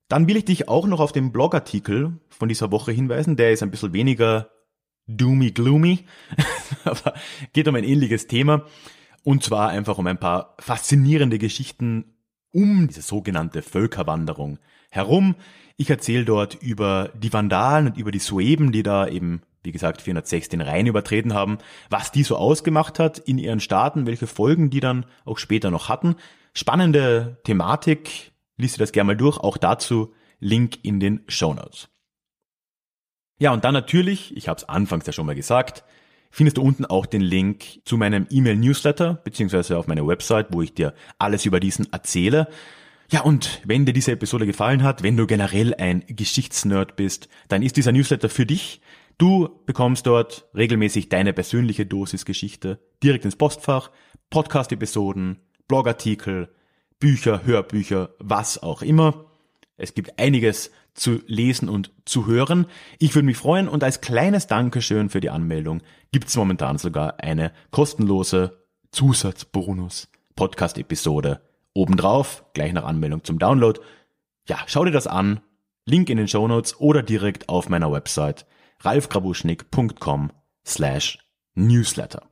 Dann 0.09 0.29
will 0.29 0.37
ich 0.37 0.45
dich 0.45 0.69
auch 0.69 0.87
noch 0.87 1.01
auf 1.01 1.13
den 1.13 1.33
Blogartikel 1.33 2.21
von 2.29 2.49
dieser 2.49 2.71
Woche 2.71 2.93
hinweisen. 2.93 3.37
Der 3.37 3.53
ist 3.53 3.63
ein 3.63 3.71
bisschen 3.71 3.93
weniger 3.93 4.51
doomy 5.07 5.51
gloomy, 5.51 6.05
aber 6.85 7.15
geht 7.53 7.69
um 7.69 7.75
ein 7.75 7.85
ähnliches 7.85 8.27
Thema. 8.27 8.65
Und 9.23 9.43
zwar 9.43 9.71
einfach 9.71 9.99
um 9.99 10.07
ein 10.07 10.21
paar 10.21 10.57
faszinierende 10.59 11.39
Geschichten 11.39 12.15
um 12.53 12.87
diese 12.87 13.03
sogenannte 13.03 13.63
Völkerwanderung 13.63 14.59
herum. 14.91 15.35
Ich 15.77 15.91
erzähle 15.91 16.25
dort 16.25 16.55
über 16.55 17.11
die 17.15 17.33
Vandalen 17.33 17.89
und 17.89 17.99
über 17.99 18.13
die 18.13 18.21
Sueben, 18.21 18.71
die 18.71 18.85
da 18.85 19.09
eben, 19.09 19.43
wie 19.65 19.73
gesagt, 19.73 20.03
406 20.03 20.51
den 20.51 20.61
Rhein 20.61 20.87
übertreten 20.87 21.35
haben, 21.35 21.59
was 21.91 22.13
die 22.13 22.23
so 22.23 22.37
ausgemacht 22.37 23.01
hat 23.01 23.19
in 23.19 23.39
ihren 23.39 23.59
Staaten, 23.59 24.07
welche 24.07 24.29
Folgen 24.29 24.71
die 24.71 24.81
dann 24.81 25.07
auch 25.25 25.39
später 25.39 25.71
noch 25.71 25.89
hatten. 25.89 26.15
Spannende 26.53 27.39
Thematik, 27.43 28.34
liest 28.57 28.77
ihr 28.77 28.81
das 28.81 28.93
gerne 28.93 29.09
mal 29.09 29.17
durch, 29.17 29.39
auch 29.39 29.57
dazu 29.57 30.13
Link 30.41 30.79
in 30.83 31.01
den 31.01 31.23
Show 31.29 31.55
Notes. 31.55 31.89
Ja, 33.39 33.53
und 33.53 33.65
dann 33.65 33.75
natürlich, 33.75 34.37
ich 34.37 34.49
habe 34.49 34.59
es 34.59 34.69
anfangs 34.69 35.07
ja 35.07 35.13
schon 35.13 35.27
mal 35.27 35.35
gesagt, 35.35 35.85
findest 36.31 36.57
du 36.57 36.63
unten 36.63 36.85
auch 36.85 37.07
den 37.07 37.21
Link 37.21 37.81
zu 37.85 37.97
meinem 37.97 38.27
E-Mail-Newsletter, 38.31 39.15
beziehungsweise 39.25 39.79
auf 39.79 39.87
meiner 39.87 40.07
Website, 40.07 40.49
wo 40.51 40.63
ich 40.63 40.75
dir 40.75 40.95
alles 41.19 41.45
über 41.47 41.61
diesen 41.61 41.93
erzähle. 41.93 42.49
Ja, 43.11 43.23
und 43.23 43.61
wenn 43.65 43.85
dir 43.85 43.93
diese 43.93 44.13
Episode 44.13 44.47
gefallen 44.47 44.83
hat, 44.83 45.03
wenn 45.03 45.17
du 45.17 45.27
generell 45.27 45.75
ein 45.75 46.05
Geschichtsnerd 46.07 46.97
bist, 46.97 47.29
dann 47.49 47.63
ist 47.63 47.77
dieser 47.77 47.93
Newsletter 47.93 48.29
für 48.29 48.47
dich. 48.47 48.81
Du 49.19 49.61
bekommst 49.67 50.07
dort 50.07 50.49
regelmäßig 50.55 51.09
deine 51.09 51.33
persönliche 51.33 51.87
Dosis 51.87 52.25
Geschichte 52.25 52.81
direkt 53.03 53.25
ins 53.25 53.37
Postfach, 53.37 53.91
Podcast-Episoden, 54.31 55.41
Blogartikel, 55.69 56.54
Bücher, 57.05 57.45
Hörbücher, 57.45 58.11
was 58.19 58.63
auch 58.63 58.81
immer. 58.81 59.27
Es 59.77 59.93
gibt 59.93 60.19
einiges 60.19 60.71
zu 60.95 61.21
lesen 61.27 61.69
und 61.69 61.93
zu 62.07 62.27
hören. 62.27 62.65
Ich 62.99 63.15
würde 63.15 63.27
mich 63.27 63.37
freuen 63.37 63.69
und 63.69 63.85
als 63.85 64.01
kleines 64.01 64.47
Dankeschön 64.47 65.11
für 65.11 65.21
die 65.21 65.29
Anmeldung 65.29 65.83
gibt 66.13 66.29
es 66.29 66.37
momentan 66.37 66.79
sogar 66.79 67.21
eine 67.21 67.53
kostenlose 67.71 68.57
Zusatzbonus-Podcast-Episode 68.93 71.43
obendrauf, 71.75 72.43
gleich 72.55 72.73
nach 72.73 72.85
Anmeldung 72.85 73.23
zum 73.23 73.39
Download. 73.39 73.79
Ja, 74.49 74.61
schau 74.65 74.87
dir 74.87 74.91
das 74.91 75.07
an. 75.07 75.41
Link 75.85 76.09
in 76.09 76.17
den 76.17 76.29
Show 76.29 76.49
Notes 76.49 76.81
oder 76.81 77.03
direkt 77.03 77.51
auf 77.51 77.69
meiner 77.69 77.93
Website 77.93 78.47
ralfgrabuschnick.com 78.81 80.31
slash 80.65 81.19
newsletter. 81.55 82.23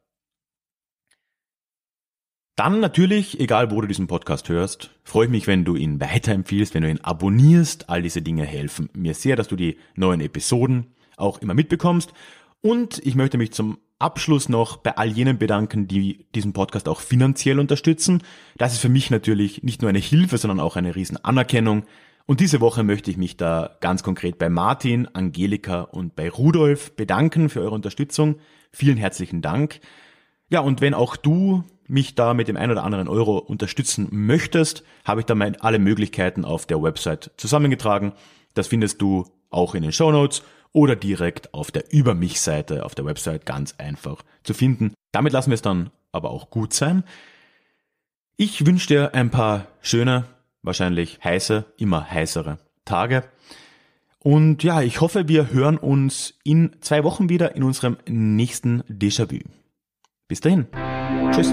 Dann 2.54 2.80
natürlich, 2.80 3.40
egal 3.40 3.70
wo 3.70 3.80
du 3.80 3.86
diesen 3.86 4.08
Podcast 4.08 4.50
hörst, 4.50 4.90
freue 5.04 5.24
ich 5.24 5.30
mich, 5.30 5.46
wenn 5.46 5.64
du 5.64 5.74
ihn 5.74 6.00
weiterempfiehlst, 6.00 6.74
wenn 6.74 6.82
du 6.82 6.90
ihn 6.90 7.00
abonnierst. 7.00 7.88
All 7.88 8.02
diese 8.02 8.20
Dinge 8.20 8.44
helfen 8.44 8.90
mir 8.92 9.14
sehr, 9.14 9.36
dass 9.36 9.48
du 9.48 9.56
die 9.56 9.78
neuen 9.94 10.20
Episoden 10.20 10.88
auch 11.16 11.38
immer 11.38 11.54
mitbekommst. 11.54 12.12
Und 12.60 13.00
ich 13.06 13.14
möchte 13.14 13.38
mich 13.38 13.52
zum 13.52 13.78
Abschluss 13.98 14.50
noch 14.50 14.76
bei 14.76 14.96
all 14.98 15.08
jenen 15.08 15.38
bedanken, 15.38 15.88
die 15.88 16.26
diesen 16.34 16.52
Podcast 16.52 16.88
auch 16.88 17.00
finanziell 17.00 17.58
unterstützen. 17.58 18.22
Das 18.58 18.74
ist 18.74 18.80
für 18.80 18.88
mich 18.90 19.10
natürlich 19.10 19.62
nicht 19.62 19.80
nur 19.80 19.88
eine 19.88 19.98
Hilfe, 19.98 20.36
sondern 20.36 20.60
auch 20.60 20.76
eine 20.76 20.94
riesen 20.94 21.16
Anerkennung. 21.24 21.84
Und 22.26 22.40
diese 22.40 22.60
Woche 22.60 22.82
möchte 22.82 23.10
ich 23.10 23.16
mich 23.16 23.36
da 23.36 23.76
ganz 23.80 24.02
konkret 24.02 24.38
bei 24.38 24.50
Martin, 24.50 25.08
Angelika 25.14 25.82
und 25.82 26.16
bei 26.16 26.28
Rudolf 26.28 26.94
bedanken 26.96 27.48
für 27.48 27.60
eure 27.60 27.74
Unterstützung. 27.74 28.36
Vielen 28.72 28.98
herzlichen 28.98 29.40
Dank. 29.40 29.80
Ja, 30.50 30.60
und 30.60 30.80
wenn 30.80 30.94
auch 30.94 31.16
du 31.16 31.64
mich 31.86 32.14
da 32.14 32.34
mit 32.34 32.48
dem 32.48 32.56
ein 32.56 32.70
oder 32.70 32.84
anderen 32.84 33.08
Euro 33.08 33.38
unterstützen 33.38 34.08
möchtest, 34.10 34.84
habe 35.04 35.20
ich 35.20 35.26
da 35.26 35.34
alle 35.60 35.78
Möglichkeiten 35.78 36.44
auf 36.44 36.66
der 36.66 36.82
Website 36.82 37.30
zusammengetragen. 37.36 38.12
Das 38.54 38.68
findest 38.68 39.00
du 39.00 39.26
auch 39.50 39.74
in 39.74 39.82
den 39.82 39.92
Show 39.92 40.10
Notes 40.10 40.42
oder 40.72 40.96
direkt 40.96 41.52
auf 41.54 41.70
der 41.70 41.92
Über 41.92 42.14
mich 42.14 42.40
Seite 42.40 42.84
auf 42.84 42.94
der 42.94 43.04
Website 43.04 43.46
ganz 43.46 43.74
einfach 43.78 44.22
zu 44.42 44.54
finden. 44.54 44.94
Damit 45.12 45.32
lassen 45.32 45.50
wir 45.50 45.54
es 45.54 45.62
dann 45.62 45.90
aber 46.12 46.30
auch 46.30 46.50
gut 46.50 46.72
sein. 46.72 47.04
Ich 48.36 48.66
wünsche 48.66 48.88
dir 48.88 49.14
ein 49.14 49.30
paar 49.30 49.66
schöne, 49.82 50.24
wahrscheinlich 50.62 51.20
heiße, 51.22 51.64
immer 51.76 52.10
heißere 52.10 52.58
Tage. 52.84 53.24
Und 54.18 54.62
ja, 54.62 54.82
ich 54.82 55.00
hoffe, 55.00 55.28
wir 55.28 55.52
hören 55.52 55.78
uns 55.78 56.34
in 56.44 56.76
zwei 56.80 57.04
Wochen 57.04 57.28
wieder 57.28 57.56
in 57.56 57.64
unserem 57.64 57.96
nächsten 58.08 58.82
Déjà-vu. 58.82 59.40
Bis 60.28 60.40
dahin. 60.40 60.66
Tschüss. 61.32 61.52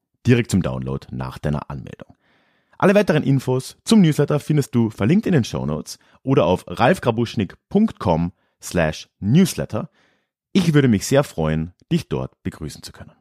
Direkt 0.27 0.51
zum 0.51 0.61
Download 0.61 1.07
nach 1.11 1.37
deiner 1.37 1.69
Anmeldung. 1.69 2.15
Alle 2.77 2.95
weiteren 2.95 3.23
Infos 3.23 3.77
zum 3.85 4.01
Newsletter 4.01 4.39
findest 4.39 4.73
du 4.73 4.89
verlinkt 4.89 5.27
in 5.27 5.33
den 5.33 5.43
Show 5.43 5.65
Notes 5.65 5.99
oder 6.23 6.45
auf 6.45 6.65
ralfgrabuschnik.com 6.67 8.31
slash 8.61 9.09
newsletter. 9.19 9.89
Ich 10.51 10.73
würde 10.73 10.87
mich 10.87 11.05
sehr 11.05 11.23
freuen, 11.23 11.73
dich 11.91 12.09
dort 12.09 12.41
begrüßen 12.43 12.83
zu 12.83 12.91
können. 12.91 13.20